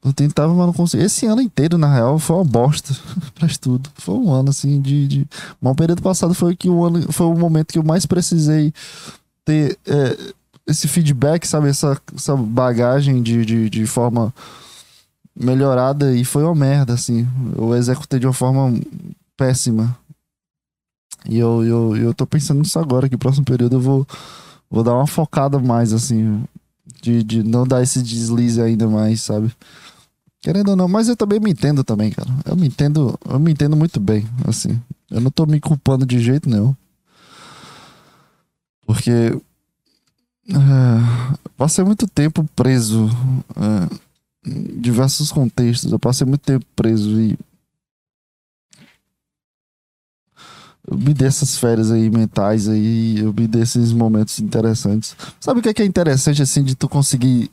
[0.04, 1.06] eu tentava, mas não conseguia.
[1.06, 2.94] Esse ano inteiro, na real, foi uma bosta
[3.34, 3.90] pra estudo.
[3.96, 5.08] Foi um ano, assim, de.
[5.08, 5.28] de...
[5.60, 8.74] Mas o período passado foi, que o ano, foi o momento que eu mais precisei
[9.46, 10.18] ter é,
[10.68, 11.70] esse feedback, sabe?
[11.70, 14.34] Essa, essa bagagem de, de, de forma
[15.34, 16.14] melhorada.
[16.14, 17.26] E foi uma merda, assim.
[17.58, 18.78] Eu executei de uma forma
[19.38, 19.98] péssima.
[21.28, 24.08] E eu, eu, eu tô pensando nisso agora, que no próximo período eu vou,
[24.70, 26.44] vou dar uma focada mais, assim.
[27.06, 29.54] De, de não dar esse deslize ainda mais, sabe?
[30.42, 32.28] Querendo ou não, mas eu também me entendo também, cara.
[32.44, 34.82] Eu me entendo, eu me entendo muito bem, assim.
[35.12, 36.76] Eu não tô me culpando de jeito nenhum.
[38.88, 39.40] Porque é,
[41.56, 43.08] passei muito tempo preso
[43.56, 45.92] é, em diversos contextos.
[45.92, 47.38] Eu passei muito tempo preso e
[50.88, 55.16] eu me dei essas férias aí mentais aí, eu me dei esses momentos interessantes.
[55.40, 57.50] Sabe o que é, que é interessante assim de tu conseguir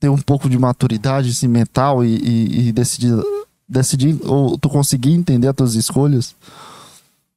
[0.00, 3.14] ter um pouco de maturidade assim, mental e, e, e decidir,
[3.68, 6.34] decidir ou tu conseguir entender as tuas escolhas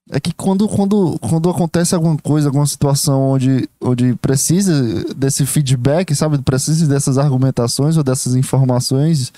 [0.10, 6.16] é que quando, quando, quando acontece alguma coisa, alguma situação onde, onde precisa desse feedback,
[6.16, 6.38] sabe?
[6.40, 9.34] Precisa dessas argumentações ou dessas informações,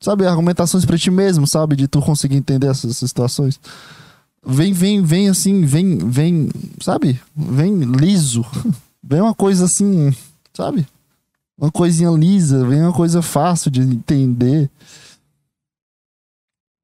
[0.00, 0.26] sabe?
[0.26, 1.76] Argumentações para ti mesmo, sabe?
[1.76, 3.60] De tu conseguir entender essas situações.
[4.44, 6.48] Vem, vem, vem assim, vem, vem,
[6.80, 7.20] sabe?
[7.34, 8.44] Vem liso.
[9.04, 10.14] Vem uma coisa assim,
[10.54, 10.86] sabe?
[11.62, 14.68] uma coisinha lisa, vem uma coisa fácil de entender.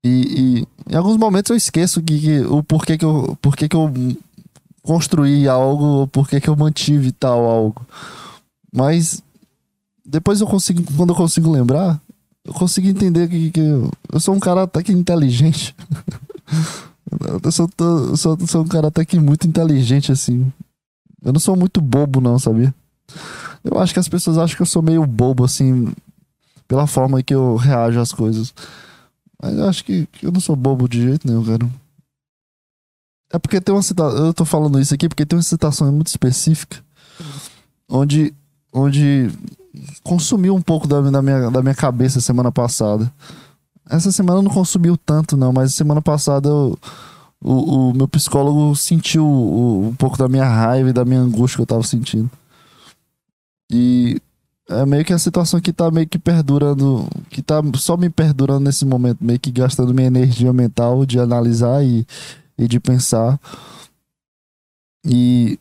[0.05, 3.75] E, e em alguns momentos eu esqueço que, que, o porquê que eu, porquê que
[3.75, 3.93] eu
[4.81, 7.85] construí algo, porquê que eu mantive tal algo.
[8.73, 9.21] Mas
[10.07, 12.01] depois eu consigo, quando eu consigo lembrar,
[12.45, 15.75] eu consigo entender que, que eu, eu sou um cara até que inteligente.
[17.43, 20.53] eu, sou, eu sou, sou um cara até que muito inteligente, assim.
[21.23, 22.75] Eu não sou muito bobo, não, sabia?
[23.65, 25.93] Eu acho que as pessoas acham que eu sou meio bobo, assim,
[26.67, 28.55] pela forma que eu reajo às coisas.
[29.43, 31.69] Mas eu acho que, que eu não sou bobo de jeito nenhum, cara.
[33.33, 34.27] É porque tem uma situação.
[34.27, 36.79] Eu tô falando isso aqui porque tem uma situação muito específica.
[37.89, 38.35] Onde.
[38.73, 39.31] Onde
[40.03, 43.11] consumiu um pouco da, da, minha, da minha cabeça semana passada.
[43.91, 46.79] Essa semana não consumiu tanto, não, mas semana passada eu,
[47.41, 51.57] o, o meu psicólogo sentiu o, um pouco da minha raiva e da minha angústia
[51.57, 52.31] que eu tava sentindo.
[53.71, 54.21] E
[54.69, 58.65] é meio que a situação que tá meio que perdurando, que tá só me perdurando
[58.65, 62.07] nesse momento, meio que gastando minha energia mental de analisar e,
[62.59, 63.41] e de pensar.
[65.05, 65.59] E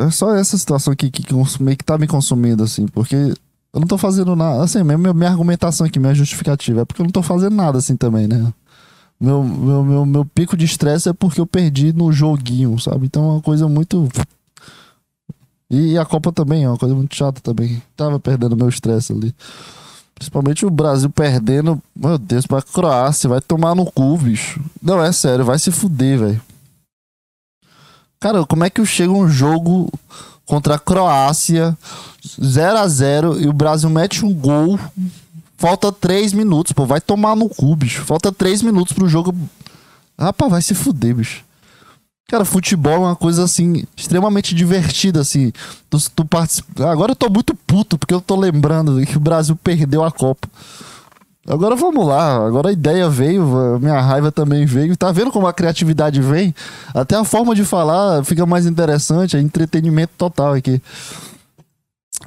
[0.00, 1.22] é só essa situação que, que
[1.60, 3.34] meio que tá me consumindo, assim, porque
[3.76, 4.64] eu não tô fazendo nada.
[4.64, 7.94] Assim, minha, minha argumentação aqui, minha justificativa, é porque eu não tô fazendo nada assim
[7.94, 8.50] também, né?
[9.20, 13.04] Meu, meu, meu, meu pico de estresse é porque eu perdi no joguinho, sabe?
[13.04, 14.08] Então é uma coisa muito
[15.68, 17.82] e a Copa também é uma coisa muito chata também.
[17.94, 19.34] Tava perdendo meu estresse ali.
[20.14, 23.28] Principalmente o Brasil perdendo, meu Deus, pra Croácia.
[23.28, 24.58] Vai tomar no cu, bicho.
[24.80, 26.42] Não, é sério, vai se fuder, velho.
[28.18, 29.92] Cara, como é que chega um jogo
[30.46, 31.76] contra a Croácia
[32.42, 34.78] 0 a 0 e o Brasil mete um gol?
[35.58, 36.86] Falta 3 minutos, pô.
[36.86, 38.02] Vai tomar no cu, bicho.
[38.02, 39.34] Falta 3 minutos pro jogo.
[40.18, 41.44] Rapaz, vai se fuder, bicho.
[42.28, 45.52] Cara, futebol é uma coisa assim, extremamente divertida, assim.
[45.88, 46.90] Tu, tu participa...
[46.90, 50.48] Agora eu tô muito puto, porque eu tô lembrando que o Brasil perdeu a Copa.
[51.48, 54.96] Agora vamos lá, agora a ideia veio, minha raiva também veio.
[54.96, 56.52] Tá vendo como a criatividade vem?
[56.92, 60.82] Até a forma de falar fica mais interessante, é entretenimento total aqui.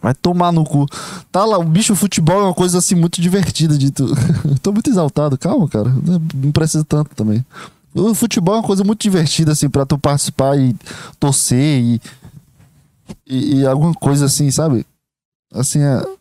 [0.02, 0.86] Vai tomar no cu.
[1.32, 4.08] Tá lá, o bicho futebol é uma coisa assim muito divertida de tu.
[4.62, 5.94] tô muito exaltado, calma, cara.
[6.34, 7.44] Não precisa tanto também.
[7.94, 10.76] O futebol é uma coisa muito divertida, assim, pra tu participar e
[11.20, 12.02] torcer e,
[13.28, 14.86] e, e alguma coisa assim, sabe?
[15.54, 16.19] Assim, é...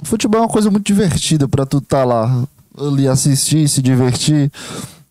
[0.00, 2.44] O futebol é uma coisa muito divertida pra tu tá lá,
[2.78, 4.50] ali assistir, se divertir,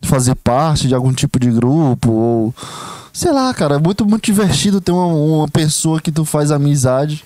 [0.02, 2.56] fazer parte de algum tipo de grupo, ou.
[3.12, 7.26] Sei lá, cara, é muito, muito divertido ter uma, uma pessoa que tu faz amizade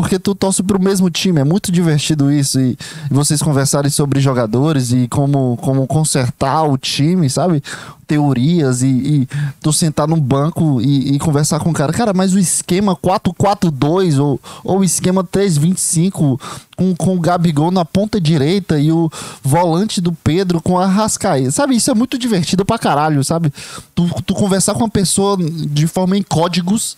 [0.00, 1.40] porque tu torce pro mesmo time.
[1.40, 2.60] É muito divertido isso.
[2.60, 2.78] E,
[3.10, 7.62] vocês conversarem sobre jogadores e como, como consertar o time, sabe?
[8.06, 9.28] Teorias e, e
[9.60, 11.92] tu sentar no banco e, e, conversar com o cara.
[11.92, 16.40] Cara, mas o esquema 4-4-2 ou, ou o esquema 3-25
[16.76, 19.10] com, com o Gabigol na ponta direita e o
[19.42, 21.50] volante do Pedro com a Rascaeta.
[21.50, 21.74] Sabe?
[21.74, 23.52] Isso é muito divertido pra caralho, sabe?
[23.96, 26.96] Tu, tu conversar com uma pessoa de forma em códigos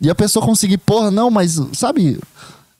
[0.00, 2.18] e a pessoa conseguir, porra, não, mas, sabe?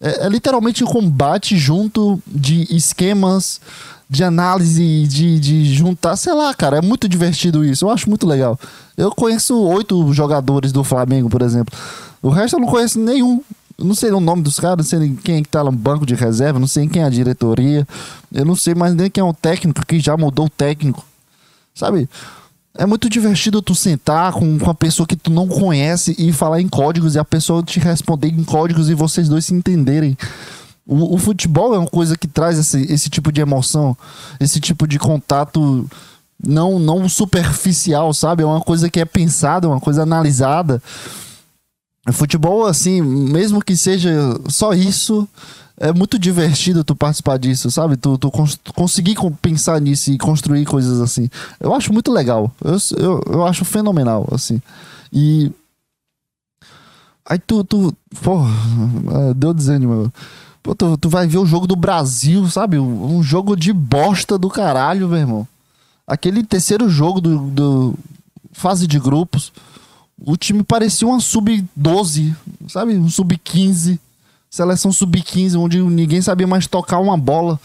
[0.00, 3.60] É, é literalmente um combate junto de esquemas,
[4.08, 7.84] de análise, de, de juntar, sei lá, cara, é muito divertido isso.
[7.84, 8.58] Eu acho muito legal.
[8.96, 11.76] Eu conheço oito jogadores do Flamengo, por exemplo.
[12.22, 13.42] O resto eu não conheço nenhum.
[13.76, 16.06] Eu não sei o nome dos caras, não sei quem é que tá no banco
[16.06, 17.86] de reserva, não sei quem é a diretoria.
[18.32, 21.04] Eu não sei mais nem quem é o técnico, que já mudou o técnico.
[21.74, 22.08] Sabe?
[22.76, 26.60] É muito divertido tu sentar com, com uma pessoa que tu não conhece e falar
[26.60, 30.18] em códigos e a pessoa te responder em códigos e vocês dois se entenderem.
[30.84, 33.96] O, o futebol é uma coisa que traz esse, esse tipo de emoção,
[34.40, 35.88] esse tipo de contato
[36.44, 38.42] não, não superficial, sabe?
[38.42, 40.82] É uma coisa que é pensada, uma coisa analisada.
[42.12, 44.12] Futebol, assim, mesmo que seja
[44.48, 45.26] só isso,
[45.78, 47.96] é muito divertido tu participar disso, sabe?
[47.96, 51.28] Tu, tu cons conseguir pensar nisso e construir coisas assim.
[51.58, 52.52] Eu acho muito legal.
[52.62, 54.60] Eu, eu, eu acho fenomenal, assim.
[55.12, 55.50] E.
[57.26, 57.64] Aí tu.
[57.64, 57.94] tu
[59.30, 60.12] é, deu desânimo.
[60.62, 62.78] Pô, tu, tu vai ver o jogo do Brasil, sabe?
[62.78, 65.48] Um jogo de bosta do caralho, meu irmão.
[66.06, 67.94] Aquele terceiro jogo do, do
[68.52, 69.52] fase de grupos.
[70.24, 72.34] O time parecia uma sub-12,
[72.68, 72.96] sabe?
[72.96, 73.98] Um sub-15
[74.54, 77.58] seleção sub-15, onde ninguém sabia mais tocar uma bola.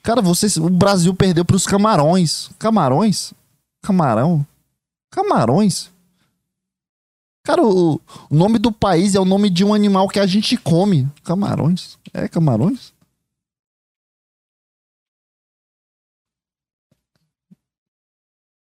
[0.00, 2.50] Cara, vocês, o Brasil perdeu para os Camarões.
[2.56, 3.34] Camarões?
[3.82, 4.46] Camarão?
[5.10, 5.90] Camarões?
[7.42, 8.00] Cara, o,
[8.30, 11.08] o, nome do país é o nome de um animal que a gente come.
[11.24, 11.98] Camarões?
[12.12, 12.92] É, camarões?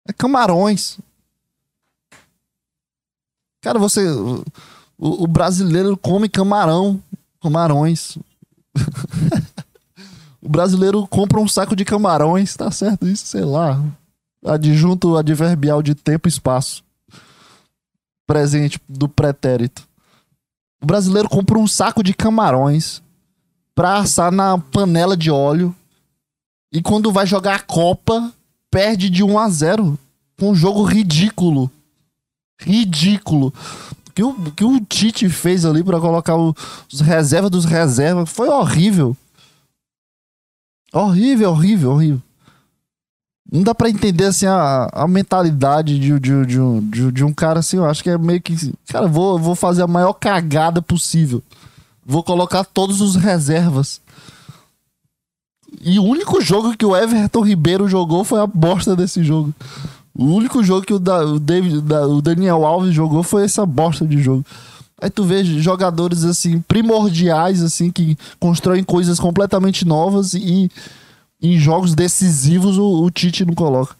[0.07, 0.99] É camarões.
[3.63, 4.07] Cara, você.
[4.99, 7.03] O, o brasileiro come camarão.
[7.43, 8.19] Camarões.
[10.41, 13.27] o brasileiro compra um saco de camarões, tá certo isso?
[13.27, 13.83] Sei lá.
[14.45, 16.83] Adjunto adverbial de tempo e espaço.
[18.27, 19.89] Presente do pretérito.
[20.83, 23.03] O brasileiro compra um saco de camarões
[23.75, 25.75] pra assar na panela de óleo.
[26.73, 28.33] E quando vai jogar a Copa,
[28.71, 29.99] perde de 1 a 0
[30.39, 31.71] com um jogo ridículo.
[32.59, 33.53] Ridículo
[34.21, 36.55] que o, que o Tite fez ali para colocar o,
[36.93, 39.17] os reservas dos reservas foi horrível.
[40.93, 42.23] Horrível, horrível, horrível.
[43.51, 47.33] Não dá para entender assim a, a mentalidade de, de, de, um, de, de, um
[47.33, 47.79] cara assim.
[47.79, 48.55] Eu acho que é meio que.
[48.89, 51.43] Cara, vou, vou fazer a maior cagada possível.
[52.05, 54.01] Vou colocar todos os reservas.
[55.81, 59.55] E o único jogo que o Everton Ribeiro jogou foi a bosta desse jogo.
[60.15, 63.65] O único jogo que o, da, o, David, da, o Daniel Alves jogou foi essa
[63.65, 64.45] bosta de jogo.
[65.01, 70.71] Aí tu vê jogadores assim primordiais assim que constroem coisas completamente novas e
[71.41, 73.97] em jogos decisivos o, o Tite não coloca.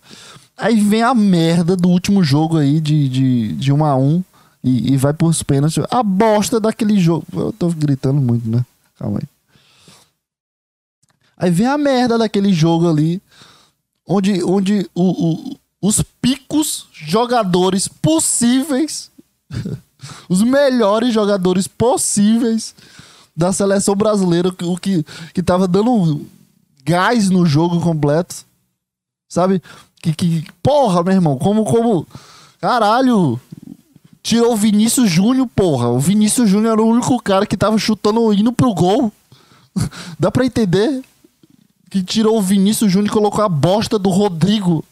[0.59, 4.25] Aí vem a merda do último jogo aí de, de, de 1 a 1
[4.63, 5.83] e, e vai pros pênaltis.
[5.91, 7.25] A bosta daquele jogo.
[7.33, 8.63] Eu tô gritando muito, né?
[8.99, 9.29] Calma aí.
[11.39, 13.23] Aí vem a merda daquele jogo ali
[14.07, 19.11] onde, onde o, o, os picos jogadores possíveis,
[20.29, 22.75] os melhores jogadores possíveis
[23.35, 26.27] da seleção brasileira, o que, que tava dando
[26.85, 28.45] gás no jogo completo.
[29.29, 29.63] Sabe?
[30.03, 32.07] Que, que porra, meu irmão, como, como,
[32.61, 33.41] caralho,
[34.23, 35.89] tirou o Vinícius Júnior, porra.
[35.89, 39.13] O Vinícius Júnior era o único cara que tava chutando, indo pro gol.
[40.19, 41.03] Dá pra entender?
[41.89, 44.85] Que tirou o Vinícius Júnior e colocou a bosta do Rodrigo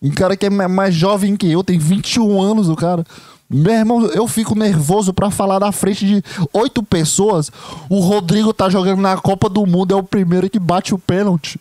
[0.00, 3.04] um cara que é mais jovem que eu, tem 21 anos, o cara.
[3.48, 7.50] Meu irmão, eu fico nervoso para falar na frente de oito pessoas.
[7.88, 11.60] O Rodrigo tá jogando na Copa do Mundo, é o primeiro que bate o pênalti.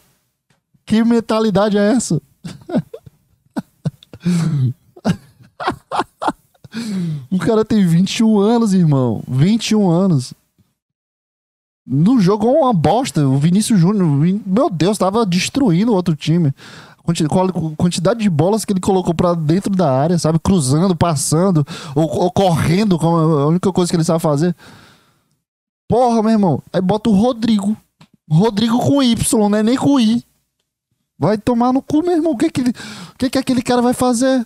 [0.86, 2.22] Que mentalidade é essa?
[7.32, 9.24] o cara tem 21 anos, irmão.
[9.28, 10.34] 21 anos.
[11.86, 13.28] No jogo uma bosta.
[13.28, 14.08] O Vinícius Júnior,
[14.46, 16.52] meu Deus, tava destruindo o outro time
[17.78, 20.40] quantidade de bolas que ele colocou para dentro da área, sabe?
[20.40, 24.56] Cruzando, passando, ou, ou, correndo, como a única coisa que ele sabe fazer.
[25.88, 26.64] Porra, meu irmão.
[26.74, 27.78] Aí bota o Rodrigo.
[28.30, 29.62] Rodrigo com Y, né?
[29.62, 30.24] Nem com I.
[31.18, 32.34] Vai tomar no cu, meu irmão.
[32.34, 34.46] O que que, o que, que aquele cara vai fazer?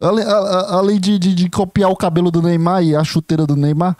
[0.00, 3.96] Além, além de, de, de, copiar o cabelo do Neymar e a chuteira do Neymar.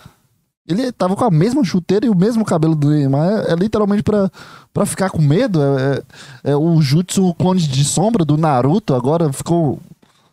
[0.70, 3.28] Ele tava com a mesma chuteira e o mesmo cabelo do Neymar.
[3.28, 4.30] É, é literalmente pra,
[4.72, 5.60] pra ficar com medo.
[5.60, 6.02] É,
[6.44, 8.94] é, é o Jutsu Clone de Sombra do Naruto.
[8.94, 9.80] Agora ficou.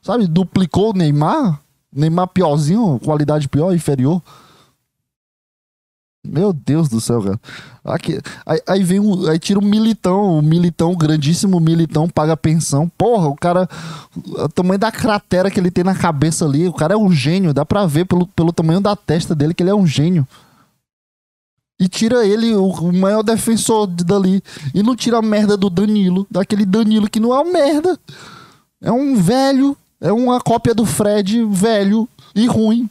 [0.02, 0.28] Sabe?
[0.28, 1.60] Duplicou o Neymar.
[1.94, 4.22] Neymar piorzinho, qualidade pior, inferior.
[6.28, 7.40] Meu Deus do céu, cara.
[7.84, 9.28] Aqui, aí, aí vem um.
[9.28, 12.90] Aí tira um militão, o militão, o grandíssimo militão, paga pensão.
[12.98, 13.68] Porra, o cara.
[14.16, 16.68] O tamanho da cratera que ele tem na cabeça ali.
[16.68, 17.54] O cara é um gênio.
[17.54, 20.28] Dá pra ver pelo, pelo tamanho da testa dele que ele é um gênio.
[21.80, 24.44] E tira ele, o, o maior defensor dali.
[24.74, 26.28] E não tira a merda do Danilo.
[26.30, 27.98] Daquele Danilo que não é um merda.
[28.82, 29.78] É um velho.
[30.02, 32.90] É uma cópia do Fred velho e ruim.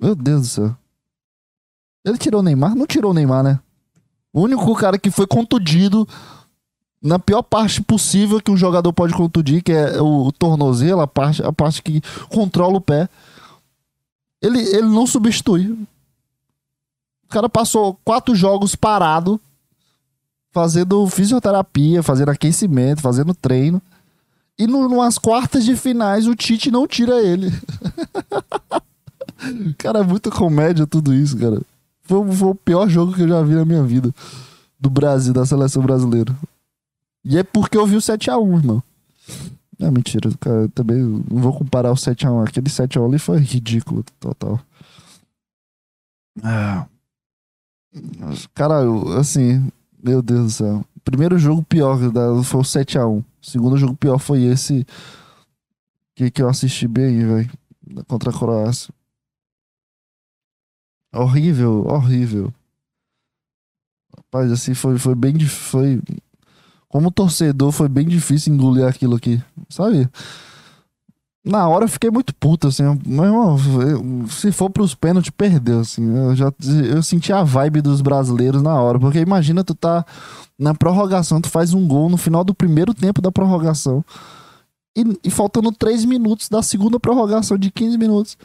[0.00, 0.76] Meu Deus do céu.
[2.04, 2.74] Ele tirou o Neymar?
[2.74, 3.60] Não tirou o Neymar, né?
[4.32, 6.08] O único cara que foi contundido
[7.02, 11.42] na pior parte possível que um jogador pode contundir, que é o tornozelo, a parte,
[11.42, 13.08] a parte que controla o pé.
[14.40, 15.70] Ele, ele não substitui.
[17.24, 19.40] O cara passou quatro jogos parado,
[20.50, 23.80] fazendo fisioterapia, fazendo aquecimento, fazendo treino.
[24.58, 27.50] E no, nas quartas de finais o Tite não tira ele.
[29.78, 31.60] Cara, é muita comédia tudo isso, cara.
[32.02, 34.14] Foi, foi, o pior jogo que eu já vi na minha vida.
[34.78, 36.34] Do Brasil, da seleção brasileira.
[37.24, 38.82] E é porque eu vi o 7x1, irmão.
[39.78, 40.68] É mentira, cara.
[40.68, 42.48] Também não vou comparar o 7x1.
[42.48, 44.60] Aquele 7x1 ali foi ridículo, total.
[46.42, 46.86] Ah.
[48.54, 48.80] Cara,
[49.18, 49.70] assim,
[50.02, 50.84] meu Deus do céu.
[51.04, 51.98] Primeiro jogo pior
[52.44, 53.24] foi o 7x1.
[53.42, 54.86] Segundo jogo pior foi esse
[56.14, 57.50] que, que eu assisti bem, velho.
[58.06, 58.92] Contra a Croácia.
[61.12, 62.52] Horrível, horrível.
[64.16, 66.00] Rapaz, assim, foi, foi bem foi
[66.88, 70.08] Como torcedor, foi bem difícil engolir aquilo aqui, sabe?
[71.42, 72.82] Na hora eu fiquei muito puto, assim.
[73.06, 73.56] Meu irmão,
[74.28, 76.04] se for pros pênaltis, perdeu, assim.
[76.14, 76.52] Eu já
[76.92, 78.98] eu senti a vibe dos brasileiros na hora.
[78.98, 80.04] Porque imagina, tu tá
[80.58, 84.04] na prorrogação, tu faz um gol no final do primeiro tempo da prorrogação.
[84.94, 88.36] E, e faltando 3 minutos da segunda prorrogação de 15 minutos.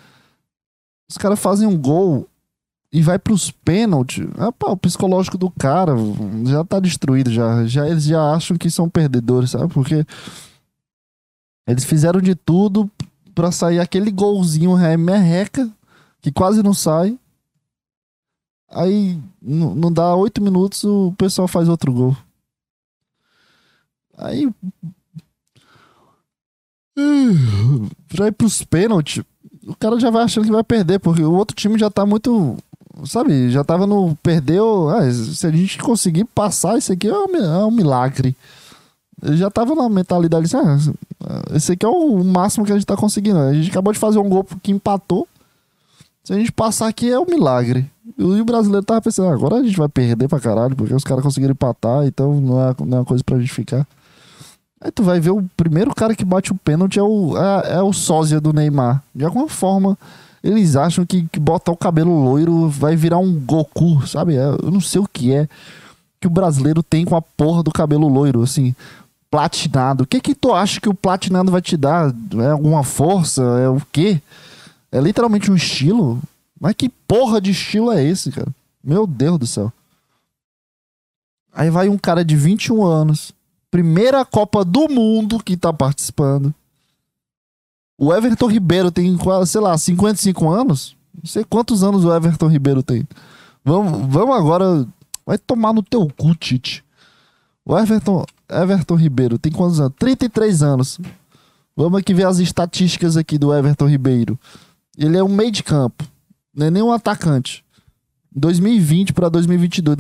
[1.09, 2.27] Os caras fazem um gol
[2.95, 5.91] e vai pros pênaltis, ah, o psicológico do cara
[6.45, 7.65] já tá destruído já.
[7.65, 7.85] já.
[7.85, 9.67] Eles já acham que são perdedores, sabe?
[9.73, 10.05] Porque
[11.67, 12.89] eles fizeram de tudo
[13.35, 15.69] para sair aquele golzinho merreca
[16.21, 17.19] que quase não sai.
[18.69, 22.15] Aí não dá oito minutos, o pessoal faz outro gol.
[24.17, 24.49] Aí.
[28.07, 29.21] Pra ir pros pênaltis,
[29.65, 32.55] o cara já vai achando que vai perder, porque o outro time já tá muito
[33.03, 34.15] sabe, já tava no.
[34.17, 34.89] Perdeu.
[34.89, 38.35] Ah, se a gente conseguir passar, isso aqui é um, é um milagre.
[39.23, 40.93] Ele já tava na mentalidade assim,
[41.23, 43.39] ah, esse aqui é o máximo que a gente tá conseguindo.
[43.39, 45.27] A gente acabou de fazer um gol que empatou.
[46.23, 47.89] Se a gente passar aqui é um milagre.
[48.17, 51.03] E o brasileiro tava pensando, ah, agora a gente vai perder pra caralho, porque os
[51.03, 53.85] caras conseguiram empatar, então não é, não é uma coisa pra gente ficar.
[54.79, 57.81] Aí tu vai ver o primeiro cara que bate o pênalti é o, é, é
[57.81, 59.03] o sósia do Neymar.
[59.13, 59.97] De alguma forma
[60.45, 64.35] eles acham que, que botar o cabelo loiro vai virar um Goku, sabe?
[64.35, 65.49] É, eu não sei o que é
[66.21, 68.75] que o brasileiro tem com a porra do cabelo loiro, assim,
[69.29, 70.03] platinado.
[70.03, 72.13] O que que tu acha que o platinado vai te dar?
[72.37, 73.41] É alguma força?
[73.41, 74.21] É o quê?
[74.91, 76.21] É literalmente um estilo?
[76.61, 78.47] Mas que porra de estilo é esse, cara?
[78.83, 79.73] Meu Deus do céu.
[81.51, 83.33] Aí vai um cara de 21 anos,
[83.71, 86.53] primeira Copa do Mundo que tá participando.
[87.97, 90.95] O Everton Ribeiro tem, sei lá, 55 anos?
[91.13, 93.07] Não sei quantos anos o Everton Ribeiro tem.
[93.63, 94.85] Vamos, vamos agora.
[95.25, 96.83] Vai tomar no teu cu, Tite.
[97.65, 99.93] O Everton, Everton Ribeiro tem quantos anos?
[99.97, 100.99] 33 anos.
[101.75, 104.39] Vamos aqui ver as estatísticas aqui do Everton Ribeiro.
[104.97, 106.03] Ele é um meio de campo.
[106.53, 107.65] Não é nem um atacante.
[108.35, 109.97] 2020 para 2022.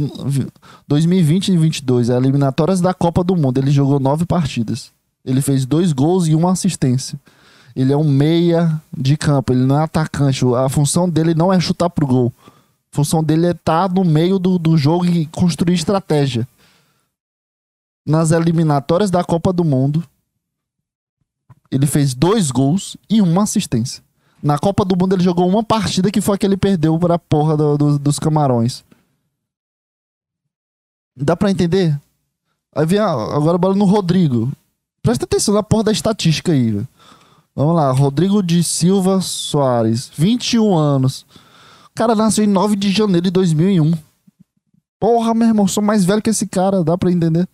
[0.87, 3.57] 2020 e 2022, é eliminatórias da Copa do Mundo.
[3.57, 4.91] Ele jogou nove partidas.
[5.23, 7.19] Ele fez dois gols e uma assistência.
[7.75, 10.45] Ele é um meia de campo, ele não é atacante.
[10.55, 12.33] A função dele não é chutar pro gol.
[12.91, 16.47] A função dele é estar tá no meio do, do jogo e construir estratégia.
[18.05, 20.03] Nas eliminatórias da Copa do Mundo,
[21.69, 24.01] ele fez dois gols e uma assistência.
[24.41, 27.19] Na Copa do Mundo ele jogou uma partida que foi a que ele perdeu pra
[27.19, 28.85] porra do, do, dos camarões.
[31.17, 31.99] Dá pra entender?
[32.73, 34.51] Aí vem agora bola no Rodrigo.
[35.01, 36.87] Presta atenção na porra da estatística aí, velho.
[37.55, 41.25] Vamos lá, Rodrigo de Silva Soares, 21 anos.
[41.85, 43.93] O cara nasceu em 9 de janeiro de 2001.
[44.99, 47.47] Porra, meu irmão, sou mais velho que esse cara, dá pra entender?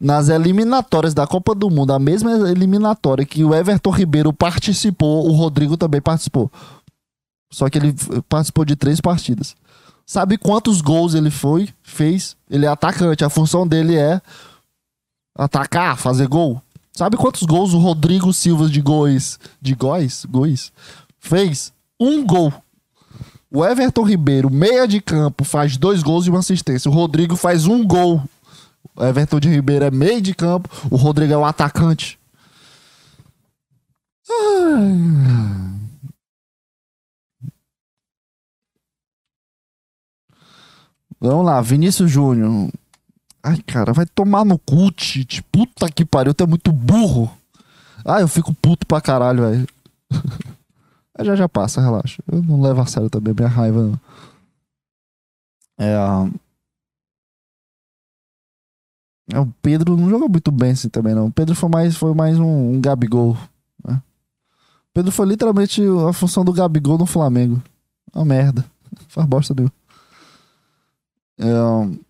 [0.00, 5.32] Nas eliminatórias da Copa do Mundo, a mesma eliminatória que o Everton Ribeiro participou, o
[5.32, 6.50] Rodrigo também participou.
[7.52, 7.94] Só que ele
[8.28, 9.54] participou de três partidas.
[10.04, 12.36] Sabe quantos gols ele foi, fez?
[12.50, 13.24] Ele é atacante.
[13.24, 14.20] A função dele é
[15.38, 16.60] atacar, fazer gol.
[16.96, 20.72] Sabe quantos gols o Rodrigo Silva de Gois, de Góis, Gois,
[21.18, 21.72] fez?
[21.98, 22.52] Um gol.
[23.50, 26.88] O Everton Ribeiro, meia de campo, faz dois gols e uma assistência.
[26.88, 28.22] O Rodrigo faz um gol.
[28.94, 32.16] O Everton de Ribeiro é meio de campo, o Rodrigo é o atacante.
[41.20, 42.70] Vamos lá, Vinícius Júnior.
[43.44, 45.42] Ai, cara, vai tomar no cu, Tite.
[45.42, 47.30] Puta que pariu, tu é muito burro.
[48.02, 49.68] Ah, eu fico puto pra caralho, velho.
[51.20, 52.22] já já passa, relaxa.
[52.32, 53.82] Eu não levo a sério também minha raiva.
[53.82, 54.00] Não.
[55.78, 55.94] É.
[59.34, 59.38] é.
[59.38, 61.26] O Pedro não jogou muito bem assim também, não.
[61.26, 63.36] O Pedro foi mais, foi mais um, um Gabigol.
[63.86, 63.96] Né?
[64.88, 67.62] O Pedro foi literalmente a função do Gabigol no Flamengo.
[68.14, 68.64] Uma merda.
[69.08, 69.72] Faz bosta nenhuma.
[71.38, 72.03] É,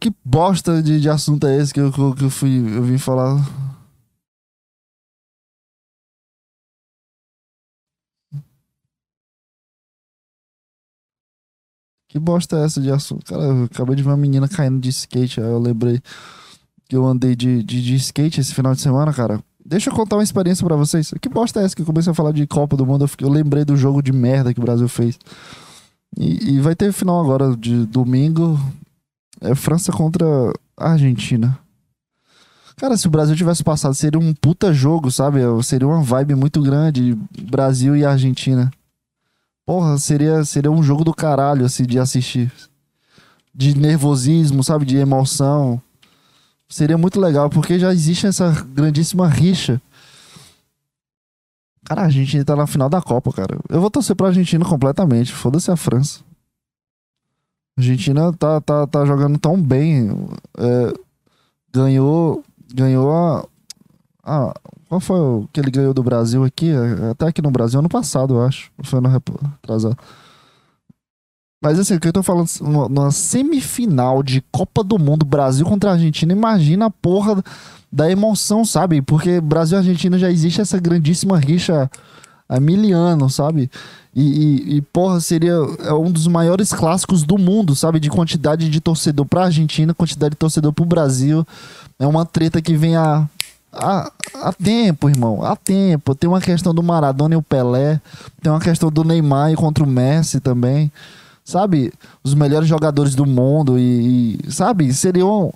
[0.00, 3.36] que bosta de, de assunto é esse que eu, que eu fui eu vim falar?
[12.08, 13.24] Que bosta é essa de assunto?
[13.26, 15.40] Cara, eu acabei de ver uma menina caindo de skate.
[15.40, 16.00] Aí eu lembrei
[16.88, 19.40] que eu andei de, de, de skate esse final de semana, cara.
[19.64, 21.14] Deixa eu contar uma experiência para vocês.
[21.20, 23.04] Que bosta é essa que eu comecei a falar de Copa do Mundo?
[23.04, 25.16] Eu, fiquei, eu lembrei do jogo de merda que o Brasil fez.
[26.18, 28.58] E, e vai ter final agora de domingo.
[29.40, 30.26] É França contra
[30.76, 31.58] Argentina.
[32.76, 35.40] Cara, se o Brasil tivesse passado, seria um puta jogo, sabe?
[35.62, 37.14] Seria uma vibe muito grande.
[37.42, 38.70] Brasil e Argentina.
[39.66, 42.50] Porra, seria, seria um jogo do caralho, assim, de assistir.
[43.54, 44.84] De nervosismo, sabe?
[44.84, 45.80] De emoção.
[46.68, 49.80] Seria muito legal, porque já existe essa grandíssima rixa.
[51.84, 53.58] Cara, a Argentina tá na final da Copa, cara.
[53.68, 55.32] Eu vou torcer pra Argentina completamente.
[55.32, 56.20] Foda-se a França.
[57.76, 60.10] A Argentina tá, tá, tá jogando tão bem.
[60.58, 60.92] É,
[61.72, 62.44] ganhou.
[62.72, 63.46] Ganhou a,
[64.24, 64.54] a.
[64.88, 66.72] Qual foi o que ele ganhou do Brasil aqui?
[67.10, 68.70] Até aqui no Brasil, ano passado, eu acho.
[68.82, 69.08] Foi no
[69.62, 69.96] atrasado.
[71.62, 75.92] Mas assim, o que eu tô falando, numa semifinal de Copa do Mundo, Brasil contra
[75.92, 77.42] Argentina, imagina a porra
[77.92, 79.02] da emoção, sabe?
[79.02, 81.90] Porque Brasil e Argentina já existe essa grandíssima rixa
[82.50, 83.70] há mil anos, sabe?
[84.14, 85.52] E, e, e, porra, seria
[85.84, 88.00] é um dos maiores clássicos do mundo, sabe?
[88.00, 91.46] De quantidade de torcedor pra Argentina, quantidade de torcedor pro Brasil.
[91.98, 93.28] É uma treta que vem há,
[93.72, 95.44] há, há tempo, irmão.
[95.44, 96.14] Há tempo.
[96.16, 98.00] Tem uma questão do Maradona e o Pelé.
[98.42, 100.90] Tem uma questão do Neymar contra o Messi também
[101.42, 101.92] sabe,
[102.22, 104.92] os melhores jogadores do mundo e, e sabe,
[105.24, 105.50] um,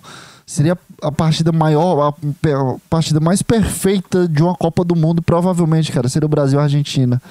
[0.45, 0.77] seria
[1.07, 6.09] a partida maior, a, a, partida mais perfeita de uma Copa do Mundo, provavelmente, cara,
[6.09, 7.21] seria o Brasil e a Argentina.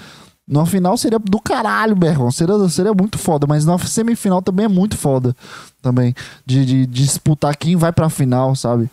[0.46, 2.30] No final seria do caralho, Berron.
[2.30, 5.34] Seria, seria muito foda, mas na semifinal também é muito foda.
[5.80, 6.14] Também.
[6.44, 8.90] De, de, de disputar quem vai pra final, sabe?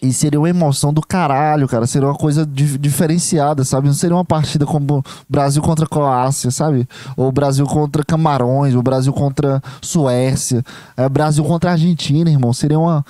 [0.00, 1.86] E seria uma emoção do caralho, cara.
[1.86, 3.88] Seria uma coisa di diferenciada, sabe?
[3.88, 6.88] Não seria uma partida como Brasil contra Croácia, sabe?
[7.16, 10.64] Ou Brasil contra Camarões, ou Brasil contra Suécia.
[10.96, 12.52] É Brasil contra Argentina, irmão.
[12.52, 13.04] Seria uma.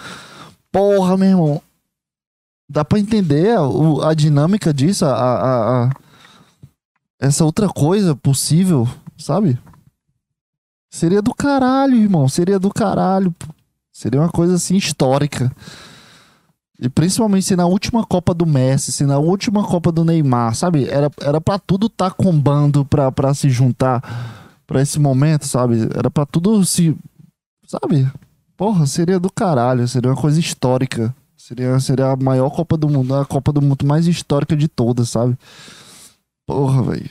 [0.73, 1.63] Porra, meu irmão.
[2.69, 5.91] Dá pra entender a, a dinâmica disso, a, a, a,
[7.21, 9.59] essa outra coisa possível, sabe?
[10.91, 12.29] Seria do caralho, irmão.
[12.29, 13.35] Seria do caralho.
[13.93, 15.53] Seria uma coisa assim histórica.
[16.81, 20.89] E principalmente se na última Copa do Messi, se na última Copa do Neymar, sabe?
[20.89, 24.03] Era, era pra tudo tá combando pra, pra se juntar
[24.67, 25.89] pra esse momento, sabe?
[25.95, 26.97] Era pra tudo se.
[27.67, 28.11] Sabe?
[28.63, 31.13] Porra, seria do caralho, seria uma coisa histórica.
[31.37, 35.11] Seria, seria a maior Copa do Mundo, a Copa do Mundo mais histórica de todas,
[35.11, 35.37] sabe?
[36.47, 37.11] Porra, velho.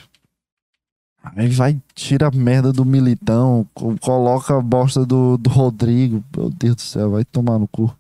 [1.22, 3.68] Aí vai, tira a merda do Militão,
[4.00, 6.24] coloca a bosta do, do Rodrigo.
[6.38, 7.94] Meu Deus do céu, vai tomar no cu.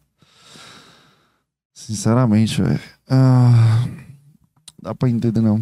[1.74, 2.80] Sinceramente, velho.
[3.10, 3.86] Ah,
[4.82, 5.62] dá pra entender, não.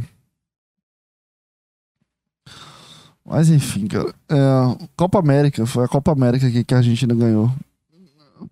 [3.25, 4.13] Mas enfim, cara.
[4.29, 7.51] É, Copa América, foi a Copa América que, que a Argentina ganhou.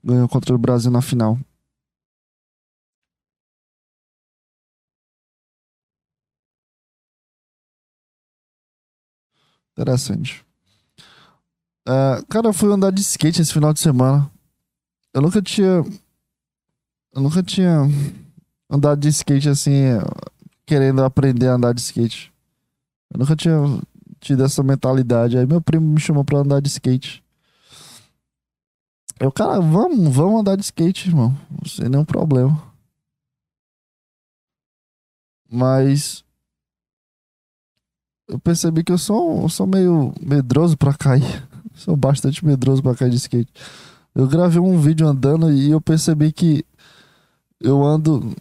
[0.03, 1.37] Ganhou contra o Brasil na final.
[9.77, 10.45] Interessante.
[11.87, 14.29] É, cara, eu fui andar de skate esse final de semana.
[15.13, 15.83] Eu nunca tinha
[17.13, 17.81] eu nunca tinha
[18.69, 19.71] andado de skate assim,
[20.65, 22.31] querendo aprender a andar de skate.
[23.11, 23.57] Eu nunca tinha
[24.19, 25.37] tido essa mentalidade.
[25.37, 27.23] Aí meu primo me chamou pra andar de skate.
[29.19, 31.35] Eu, cara, vamos, vamos andar de skate, irmão.
[31.65, 32.61] Sem nenhum problema.
[35.49, 36.23] Mas
[38.27, 41.47] eu percebi que eu sou, eu sou meio medroso para cair.
[41.73, 43.53] Sou bastante medroso para cair de skate.
[44.15, 46.65] Eu gravei um vídeo andando e eu percebi que
[47.61, 48.35] eu ando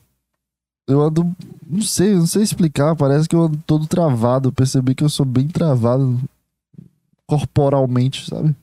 [0.88, 1.34] eu ando,
[1.66, 4.48] não sei, não sei explicar, parece que eu ando todo travado.
[4.48, 6.18] Eu percebi que eu sou bem travado
[7.26, 8.54] corporalmente, sabe?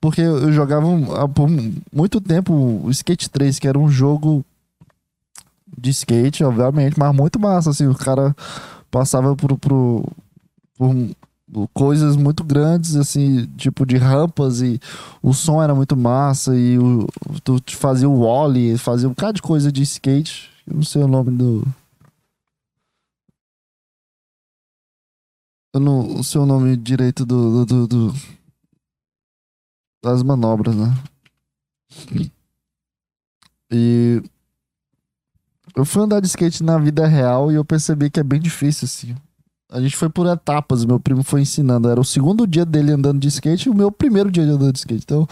[0.00, 0.86] Porque eu jogava
[1.34, 1.48] por
[1.92, 2.52] muito tempo
[2.84, 4.44] o Skate 3, que era um jogo
[5.76, 8.34] de skate, obviamente, mas muito massa, assim, o cara
[8.90, 10.08] passava por, por,
[10.78, 14.80] por coisas muito grandes, assim, tipo de rampas e
[15.20, 17.08] o som era muito massa e o,
[17.42, 21.08] tu fazia o ollie, fazia um bocado de coisa de skate eu não sei o
[21.08, 21.62] nome do.
[25.74, 28.14] Eu não sei o nome direito do, do, do, do
[30.04, 30.94] das manobras, né?
[33.72, 34.22] E
[35.74, 38.84] eu fui andar de skate na vida real e eu percebi que é bem difícil,
[38.84, 39.16] assim.
[39.72, 41.88] A gente foi por etapas, meu primo foi ensinando.
[41.88, 44.72] Era o segundo dia dele andando de skate e o meu primeiro dia de andando
[44.72, 45.02] de skate.
[45.02, 45.26] Então,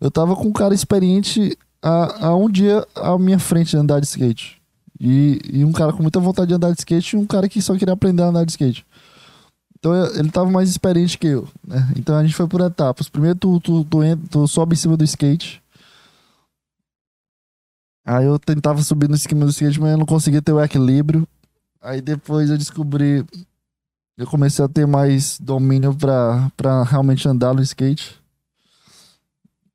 [0.00, 4.00] eu tava com um cara experiente a, a um dia à minha frente de andar
[4.00, 4.60] de skate.
[5.00, 7.62] E, e um cara com muita vontade de andar de skate e um cara que
[7.62, 8.84] só queria aprender a andar de skate.
[9.78, 11.92] Então ele tava mais experiente que eu, né?
[11.96, 13.08] Então a gente foi por etapas.
[13.08, 15.62] Primeiro tu, tu, tu, entra, tu sobe em cima do skate.
[18.04, 21.28] Aí eu tentava subir no esquema do skate, mas eu não conseguia ter o equilíbrio.
[21.80, 23.24] Aí depois eu descobri.
[24.16, 28.18] Eu comecei a ter mais domínio pra, pra realmente andar no skate.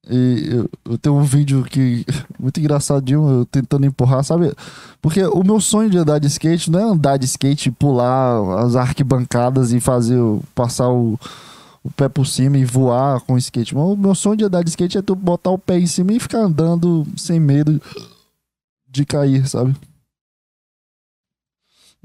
[0.10, 2.06] E eu, tenho um vídeo que
[2.38, 4.54] muito engraçadinho, eu tentando empurrar, sabe?
[5.02, 8.76] Porque o meu sonho de andar de skate não é andar de skate, pular as
[8.76, 10.20] arquibancadas e fazer
[10.54, 11.18] passar o,
[11.82, 13.74] o pé por cima e voar com o skate.
[13.74, 16.12] Mas o meu sonho de andar de skate é tu botar o pé em cima
[16.12, 17.82] e ficar andando sem medo
[18.90, 19.74] de cair, sabe?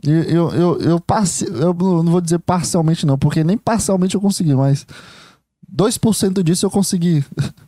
[0.05, 4.21] E eu, eu, eu, passe, eu não vou dizer parcialmente não, porque nem parcialmente eu
[4.21, 4.87] consegui, mas
[5.75, 7.25] 2% disso eu consegui.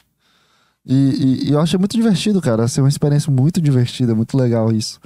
[0.85, 2.64] E, e, e, eu achei muito divertido, cara.
[2.64, 4.99] Assim, uma experiência muito divertida, muito legal isso.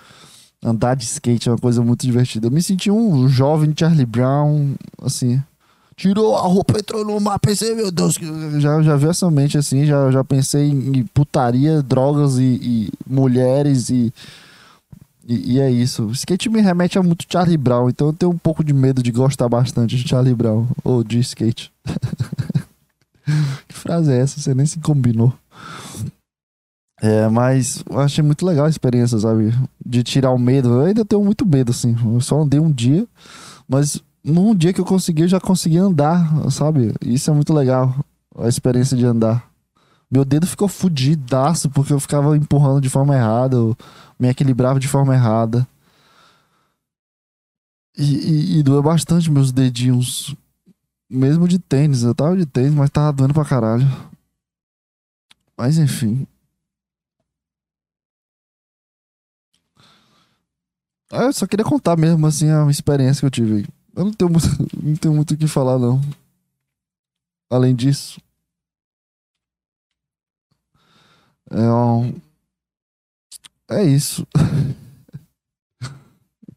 [0.63, 2.47] Andar de skate é uma coisa muito divertida.
[2.47, 5.43] Eu me senti um jovem Charlie Brown, assim.
[5.97, 8.17] Tirou a roupa, entrou no mar, pensei, meu Deus,
[8.59, 13.91] já, já vi essa mente assim, já, já pensei em putaria, drogas e, e mulheres
[13.91, 14.13] e,
[15.25, 16.11] e, e, é isso.
[16.11, 19.13] Skate me remete a muito Charlie Brown, então eu tenho um pouco de medo de
[19.13, 21.73] gostar bastante de Charlie Brown ou de skate.
[23.69, 24.41] que frase é essa?
[24.41, 25.33] Você nem se combinou.
[27.05, 29.53] É, mas eu achei muito legal a experiência, sabe?
[29.85, 30.71] De tirar o medo.
[30.71, 31.95] Eu ainda tenho muito medo, assim.
[32.03, 33.07] Eu só andei um dia,
[33.69, 36.95] mas num dia que eu consegui, eu já consegui andar, sabe?
[37.03, 37.95] Isso é muito legal,
[38.39, 39.47] a experiência de andar.
[40.11, 43.77] Meu dedo ficou fudidaço porque eu ficava empurrando de forma errada, eu
[44.19, 45.69] me equilibrava de forma errada.
[47.99, 50.35] E, e, e doeu bastante meus dedinhos.
[51.11, 52.03] Mesmo de tênis.
[52.03, 53.87] Eu tava de tênis, mas tava doendo pra caralho.
[55.55, 56.27] Mas enfim.
[61.11, 63.69] Ah, eu só queria contar mesmo, assim, a experiência que eu tive.
[63.95, 64.47] Eu não tenho muito,
[64.83, 66.01] não tenho muito o que falar, não.
[67.51, 68.21] Além disso.
[71.51, 72.15] É, um...
[73.71, 74.27] é isso.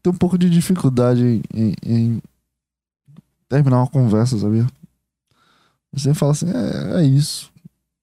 [0.02, 2.22] Tenho um pouco de dificuldade em, em, em,
[3.48, 4.66] terminar uma conversa, sabia?
[5.92, 7.52] Você fala assim, é, é isso.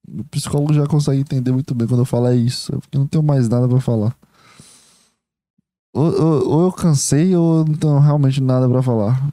[0.07, 2.75] O psicólogo já consegue entender muito bem quando eu falo é isso.
[2.75, 4.15] É porque eu não tenho mais nada para falar.
[5.95, 9.29] Ou, ou, eu cansei ou não tenho realmente nada para falar.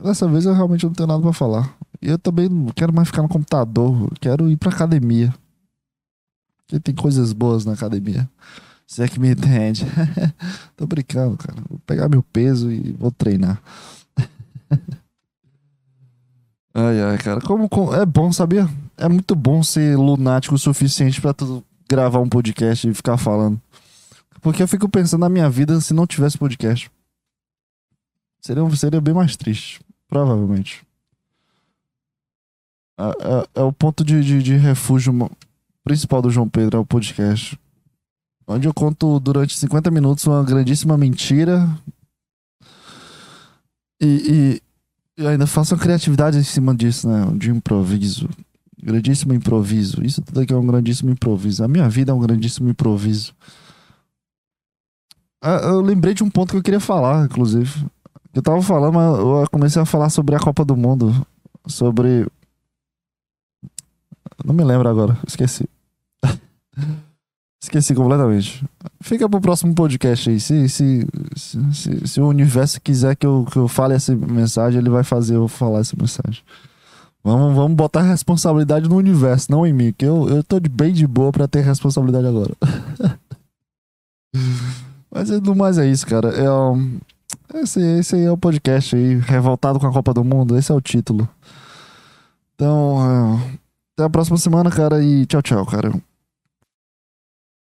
[0.00, 1.76] Dessa vez eu realmente não tenho nada para falar.
[2.00, 4.12] E eu também não quero mais ficar no computador.
[4.20, 5.34] Quero ir pra academia.
[6.58, 8.30] Porque tem coisas boas na academia.
[8.86, 9.84] Você é que me entende.
[10.76, 11.60] Tô brincando, cara.
[11.68, 13.60] Vou pegar meu peso e vou treinar.
[16.72, 17.40] ai, ai, cara.
[17.40, 18.68] Como, como, é bom, sabia?
[18.96, 23.60] É muito bom ser lunático o suficiente para tu gravar um podcast e ficar falando.
[24.40, 26.90] Porque eu fico pensando na minha vida se não tivesse podcast.
[28.40, 29.80] Seria, seria bem mais triste.
[30.08, 30.82] Provavelmente.
[32.98, 35.30] É, é, é o ponto de, de, de, refúgio
[35.84, 37.58] principal do João Pedro, é o podcast.
[38.46, 41.68] Onde eu conto durante 50 minutos uma grandíssima mentira.
[44.00, 44.60] E,
[45.18, 47.26] e, e ainda faço uma criatividade em cima disso, né?
[47.36, 48.28] De improviso.
[48.82, 50.04] Grandíssimo improviso.
[50.04, 51.62] Isso tudo aqui é um grandíssimo improviso.
[51.62, 53.34] A minha vida é um grandíssimo improviso.
[55.42, 57.86] Ah, eu lembrei de um ponto que eu queria falar, inclusive.
[58.34, 61.26] Eu tava falando, mas eu comecei a falar sobre a Copa do Mundo.
[61.66, 62.26] Sobre.
[64.44, 65.68] Não me lembro agora, esqueci.
[67.62, 68.64] esqueci completamente.
[69.00, 70.38] Fica pro próximo podcast aí.
[70.38, 74.78] Se, se, Se, se, se o universo quiser que eu, que eu fale essa mensagem,
[74.78, 76.42] ele vai fazer eu falar essa mensagem.
[77.22, 80.92] Vamos, vamos botar responsabilidade no universo, não em mim, que eu, eu tô de bem
[80.92, 82.54] de boa pra ter responsabilidade agora.
[85.10, 86.28] Mas no mais é isso, cara.
[86.28, 90.70] É, esse, esse aí é o podcast aí, revoltado com a Copa do Mundo, esse
[90.70, 91.28] é o título.
[92.54, 93.58] Então, é,
[93.94, 95.92] até a próxima semana, cara, e tchau, tchau, cara.